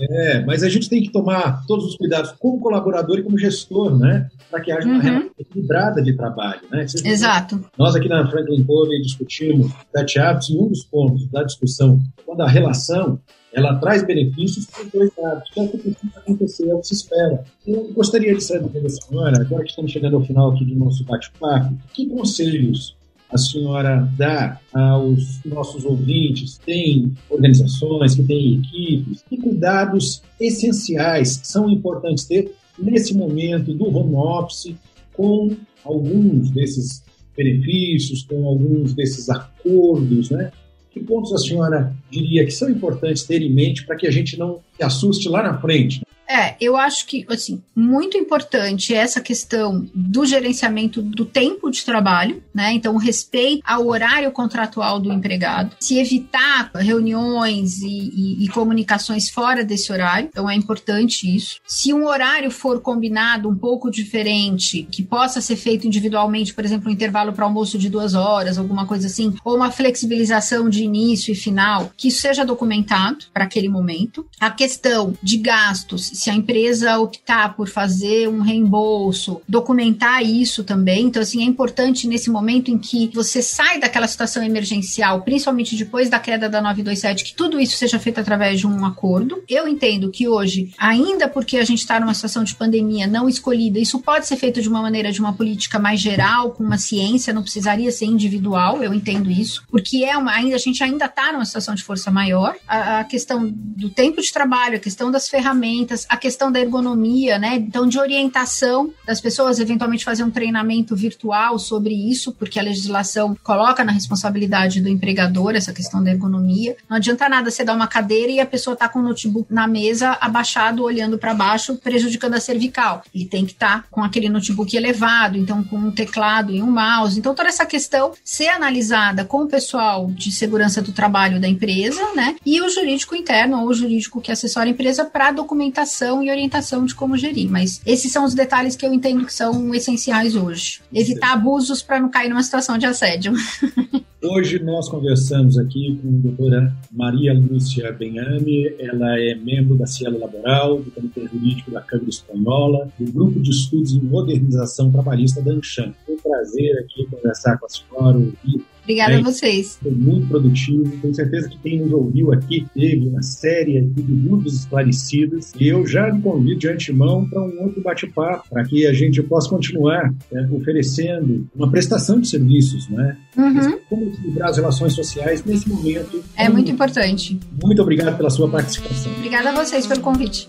É, 0.00 0.44
mas 0.44 0.62
a 0.62 0.68
gente 0.68 0.88
tem 0.88 1.02
que 1.02 1.10
tomar 1.10 1.64
todos 1.66 1.84
os 1.86 1.96
cuidados 1.96 2.32
como 2.38 2.60
colaborador 2.60 3.18
e 3.18 3.22
como 3.22 3.36
gestor, 3.36 3.98
né? 3.98 4.28
Para 4.50 4.60
que 4.60 4.70
haja 4.70 4.86
uma 4.86 4.96
uhum. 4.96 5.00
relação 5.00 5.30
equilibrada 5.38 6.02
de 6.02 6.12
trabalho, 6.16 6.60
né? 6.70 6.86
Exato. 7.04 7.64
Nós 7.76 7.96
aqui 7.96 8.08
na 8.08 8.28
Franklin 8.30 8.64
Covey 8.64 9.02
discutimos 9.02 9.72
sete 9.94 10.18
hábitos 10.18 10.50
e 10.50 10.56
um 10.56 10.68
dos 10.68 10.84
pontos 10.84 11.26
da 11.28 11.42
discussão, 11.42 12.00
quando 12.24 12.42
a 12.42 12.48
relação 12.48 13.18
ela 13.52 13.76
traz 13.76 14.04
benefícios 14.04 14.66
para 14.66 14.84
os 14.84 14.92
dois 14.92 15.10
lados, 15.16 15.50
que 15.50 15.58
é 15.58 15.62
o 15.62 15.68
que 15.68 15.78
precisa 15.78 16.18
acontecer, 16.18 16.68
é 16.68 16.74
o 16.74 16.80
que 16.80 16.86
se 16.86 16.94
espera. 16.94 17.44
Eu 17.66 17.92
gostaria 17.92 18.34
de 18.34 18.42
saber 18.42 18.80
da 18.80 18.88
senhora, 18.88 19.40
agora 19.40 19.64
que 19.64 19.70
estamos 19.70 19.90
chegando 19.90 20.16
ao 20.16 20.24
final 20.24 20.52
aqui 20.52 20.64
do 20.64 20.76
nosso 20.76 21.02
bate-papo, 21.04 21.74
que 21.92 22.06
conselhos 22.06 22.97
a 23.30 23.36
senhora 23.36 24.08
dá 24.16 24.60
aos 24.72 25.40
nossos 25.44 25.84
ouvintes? 25.84 26.58
Tem 26.58 27.12
organizações 27.28 28.14
que 28.14 28.22
têm 28.22 28.60
equipes? 28.60 29.24
Que 29.28 29.36
cuidados 29.36 30.22
essenciais 30.40 31.40
são 31.42 31.68
importantes 31.70 32.24
ter 32.24 32.52
nesse 32.78 33.14
momento 33.14 33.74
do 33.74 33.84
home 33.94 34.14
office 34.14 34.74
com 35.12 35.56
alguns 35.84 36.50
desses 36.50 37.02
benefícios, 37.36 38.22
com 38.22 38.46
alguns 38.46 38.94
desses 38.94 39.28
acordos, 39.28 40.30
né? 40.30 40.50
Que 40.90 41.00
pontos 41.00 41.32
a 41.32 41.38
senhora 41.38 41.94
diria 42.10 42.44
que 42.44 42.50
são 42.50 42.70
importantes 42.70 43.24
ter 43.24 43.42
em 43.42 43.52
mente 43.52 43.84
para 43.84 43.96
que 43.96 44.06
a 44.06 44.10
gente 44.10 44.38
não 44.38 44.60
se 44.76 44.82
assuste 44.82 45.28
lá 45.28 45.42
na 45.42 45.60
frente? 45.60 46.00
É, 46.28 46.54
eu 46.60 46.76
acho 46.76 47.06
que, 47.06 47.24
assim, 47.28 47.62
muito 47.74 48.18
importante 48.18 48.94
essa 48.94 49.18
questão 49.18 49.88
do 49.94 50.26
gerenciamento 50.26 51.00
do 51.00 51.24
tempo 51.24 51.70
de 51.70 51.82
trabalho, 51.84 52.42
né? 52.54 52.72
Então, 52.74 52.96
respeito 52.98 53.62
ao 53.64 53.86
horário 53.86 54.30
contratual 54.30 55.00
do 55.00 55.10
empregado, 55.10 55.74
se 55.80 55.98
evitar 55.98 56.70
reuniões 56.74 57.80
e, 57.80 57.86
e, 57.86 58.44
e, 58.44 58.48
comunicações 58.48 59.30
fora 59.30 59.64
desse 59.64 59.90
horário, 59.90 60.28
então 60.30 60.50
é 60.50 60.54
importante 60.54 61.34
isso. 61.34 61.60
Se 61.66 61.94
um 61.94 62.06
horário 62.06 62.50
for 62.50 62.80
combinado 62.80 63.48
um 63.48 63.56
pouco 63.56 63.90
diferente, 63.90 64.86
que 64.90 65.02
possa 65.02 65.40
ser 65.40 65.56
feito 65.56 65.86
individualmente, 65.86 66.52
por 66.52 66.64
exemplo, 66.64 66.90
um 66.90 66.92
intervalo 66.92 67.32
para 67.32 67.44
almoço 67.44 67.78
de 67.78 67.88
duas 67.88 68.14
horas, 68.14 68.58
alguma 68.58 68.86
coisa 68.86 69.06
assim, 69.06 69.34
ou 69.42 69.56
uma 69.56 69.70
flexibilização 69.70 70.68
de 70.68 70.84
início 70.84 71.32
e 71.32 71.34
final, 71.36 71.90
que 71.96 72.08
isso 72.08 72.20
seja 72.20 72.44
documentado 72.44 73.24
para 73.32 73.44
aquele 73.44 73.68
momento. 73.68 74.26
A 74.38 74.50
questão 74.50 75.14
de 75.22 75.38
gastos 75.38 76.17
se 76.18 76.30
a 76.30 76.34
empresa 76.34 76.98
optar 76.98 77.54
por 77.54 77.68
fazer 77.68 78.28
um 78.28 78.40
reembolso, 78.40 79.40
documentar 79.48 80.22
isso 80.22 80.64
também. 80.64 81.06
Então, 81.06 81.22
assim, 81.22 81.42
é 81.42 81.44
importante 81.44 82.08
nesse 82.08 82.30
momento 82.30 82.70
em 82.70 82.78
que 82.78 83.10
você 83.14 83.40
sai 83.40 83.78
daquela 83.78 84.08
situação 84.08 84.42
emergencial, 84.42 85.22
principalmente 85.22 85.76
depois 85.76 86.10
da 86.10 86.18
queda 86.18 86.48
da 86.48 86.60
927, 86.60 87.24
que 87.24 87.34
tudo 87.34 87.60
isso 87.60 87.76
seja 87.76 87.98
feito 87.98 88.20
através 88.20 88.58
de 88.58 88.66
um 88.66 88.84
acordo. 88.84 89.42
Eu 89.48 89.68
entendo 89.68 90.10
que 90.10 90.26
hoje, 90.26 90.72
ainda 90.76 91.28
porque 91.28 91.56
a 91.58 91.64
gente 91.64 91.78
está 91.78 92.00
numa 92.00 92.14
situação 92.14 92.42
de 92.42 92.54
pandemia 92.54 93.06
não 93.06 93.28
escolhida, 93.28 93.78
isso 93.78 94.00
pode 94.00 94.26
ser 94.26 94.36
feito 94.36 94.60
de 94.60 94.68
uma 94.68 94.82
maneira 94.82 95.12
de 95.12 95.20
uma 95.20 95.32
política 95.32 95.78
mais 95.78 96.00
geral, 96.00 96.50
com 96.50 96.64
uma 96.64 96.78
ciência, 96.78 97.32
não 97.32 97.42
precisaria 97.42 97.92
ser 97.92 98.06
individual, 98.06 98.82
eu 98.82 98.92
entendo 98.92 99.30
isso, 99.30 99.62
porque 99.70 100.04
é 100.04 100.16
uma, 100.16 100.32
ainda 100.32 100.56
a 100.56 100.58
gente 100.58 100.82
ainda 100.82 101.04
está 101.04 101.32
numa 101.32 101.44
situação 101.44 101.74
de 101.74 101.84
força 101.84 102.10
maior. 102.10 102.56
A, 102.66 103.00
a 103.00 103.04
questão 103.04 103.48
do 103.48 103.88
tempo 103.88 104.20
de 104.20 104.32
trabalho, 104.32 104.76
a 104.76 104.80
questão 104.80 105.10
das 105.10 105.28
ferramentas, 105.28 106.07
a 106.08 106.16
questão 106.16 106.50
da 106.50 106.58
ergonomia, 106.58 107.38
né? 107.38 107.56
Então, 107.56 107.86
de 107.86 107.98
orientação 107.98 108.92
das 109.06 109.20
pessoas, 109.20 109.58
eventualmente 109.58 110.04
fazer 110.04 110.24
um 110.24 110.30
treinamento 110.30 110.96
virtual 110.96 111.58
sobre 111.58 111.94
isso, 111.94 112.32
porque 112.32 112.58
a 112.58 112.62
legislação 112.62 113.36
coloca 113.42 113.84
na 113.84 113.92
responsabilidade 113.92 114.80
do 114.80 114.88
empregador 114.88 115.54
essa 115.54 115.72
questão 115.72 116.02
da 116.02 116.10
ergonomia. 116.10 116.76
Não 116.88 116.96
adianta 116.96 117.28
nada 117.28 117.50
você 117.50 117.64
dar 117.64 117.74
uma 117.74 117.86
cadeira 117.86 118.32
e 118.32 118.40
a 118.40 118.46
pessoa 118.46 118.76
tá 118.76 118.88
com 118.88 119.00
o 119.00 119.02
notebook 119.02 119.52
na 119.52 119.66
mesa, 119.66 120.16
abaixado, 120.20 120.82
olhando 120.82 121.18
para 121.18 121.34
baixo, 121.34 121.76
prejudicando 121.76 122.34
a 122.34 122.40
cervical. 122.40 123.02
Ele 123.14 123.26
tem 123.26 123.44
que 123.44 123.52
estar 123.52 123.82
tá 123.82 123.84
com 123.90 124.02
aquele 124.02 124.28
notebook 124.28 124.74
elevado, 124.76 125.36
então 125.36 125.62
com 125.62 125.76
um 125.76 125.90
teclado 125.90 126.52
e 126.52 126.62
um 126.62 126.70
mouse. 126.70 127.18
Então, 127.18 127.34
toda 127.34 127.48
essa 127.48 127.66
questão 127.66 128.12
ser 128.24 128.48
analisada 128.48 129.24
com 129.24 129.42
o 129.42 129.48
pessoal 129.48 130.06
de 130.10 130.32
segurança 130.32 130.80
do 130.80 130.92
trabalho 130.92 131.40
da 131.40 131.48
empresa, 131.48 132.00
né? 132.14 132.36
E 132.46 132.60
o 132.60 132.68
jurídico 132.68 133.14
interno 133.14 133.60
ou 133.60 133.68
o 133.68 133.74
jurídico 133.74 134.20
que 134.20 134.32
assessora 134.32 134.66
a 134.66 134.70
empresa 134.70 135.04
para 135.04 135.32
documentação 135.32 135.97
e 136.22 136.30
orientação 136.30 136.84
de 136.84 136.94
como 136.94 137.16
gerir. 137.16 137.50
Mas 137.50 137.80
esses 137.84 138.12
são 138.12 138.24
os 138.24 138.34
detalhes 138.34 138.76
que 138.76 138.86
eu 138.86 138.92
entendo 138.92 139.26
que 139.26 139.32
são 139.32 139.74
essenciais 139.74 140.36
hoje. 140.36 140.80
Evitar 140.92 141.32
abusos 141.32 141.82
para 141.82 142.00
não 142.00 142.08
cair 142.08 142.28
numa 142.28 142.42
situação 142.42 142.78
de 142.78 142.86
assédio. 142.86 143.32
Hoje 144.20 144.58
nós 144.58 144.88
conversamos 144.88 145.56
aqui 145.56 145.96
com 146.02 146.08
a 146.08 146.10
doutora 146.10 146.76
Maria 146.90 147.32
Lúcia 147.32 147.92
Benhame, 147.92 148.74
ela 148.76 149.16
é 149.16 149.36
membro 149.36 149.76
da 149.76 149.86
Cielo 149.86 150.18
Laboral, 150.18 150.80
do 150.82 150.90
Comitê 150.90 151.24
Jurídico 151.28 151.70
da 151.70 151.80
Câmara 151.80 152.10
Espanhola, 152.10 152.88
do 152.98 153.12
Grupo 153.12 153.38
de 153.38 153.50
Estudos 153.50 153.92
em 153.92 154.00
Modernização 154.00 154.90
Trabalhista 154.90 155.40
da 155.40 155.52
Anshan. 155.52 155.94
Foi 156.04 156.16
um 156.16 156.18
prazer 156.18 156.80
aqui 156.80 157.06
conversar 157.06 157.58
com 157.58 157.66
a 157.66 157.68
senhora, 157.68 158.18
ouvir 158.18 158.64
Obrigada 158.88 159.18
a 159.18 159.20
vocês. 159.20 159.78
Foi 159.82 159.92
muito 159.92 160.28
produtivo. 160.28 160.90
Tenho 161.02 161.14
certeza 161.14 161.46
que 161.50 161.58
quem 161.58 161.78
nos 161.78 161.92
ouviu 161.92 162.32
aqui 162.32 162.66
teve 162.74 163.06
uma 163.06 163.20
série 163.20 163.82
de 163.82 164.02
dúvidas 164.02 164.54
esclarecidas. 164.54 165.52
E 165.60 165.68
eu 165.68 165.86
já 165.86 166.10
me 166.10 166.22
convido 166.22 166.58
de 166.58 166.68
antemão 166.68 167.28
para 167.28 167.42
um 167.42 167.64
outro 167.64 167.82
bate-papo, 167.82 168.48
para 168.48 168.64
que 168.64 168.86
a 168.86 168.94
gente 168.94 169.22
possa 169.22 169.50
continuar 169.50 170.10
é, 170.32 170.40
oferecendo 170.50 171.46
uma 171.54 171.70
prestação 171.70 172.18
de 172.18 172.28
serviços, 172.28 172.88
né? 172.88 173.14
Uhum. 173.36 173.78
Como 173.90 174.04
equilibrar 174.06 174.48
as 174.48 174.56
relações 174.56 174.94
sociais 174.94 175.44
nesse 175.44 175.68
momento. 175.68 176.24
É 176.34 176.48
muito 176.48 176.70
importante. 176.70 177.38
Muito 177.62 177.82
obrigado 177.82 178.16
pela 178.16 178.30
sua 178.30 178.48
participação. 178.48 179.12
Obrigada 179.18 179.50
a 179.50 179.52
vocês 179.52 179.86
pelo 179.86 180.00
convite. 180.00 180.48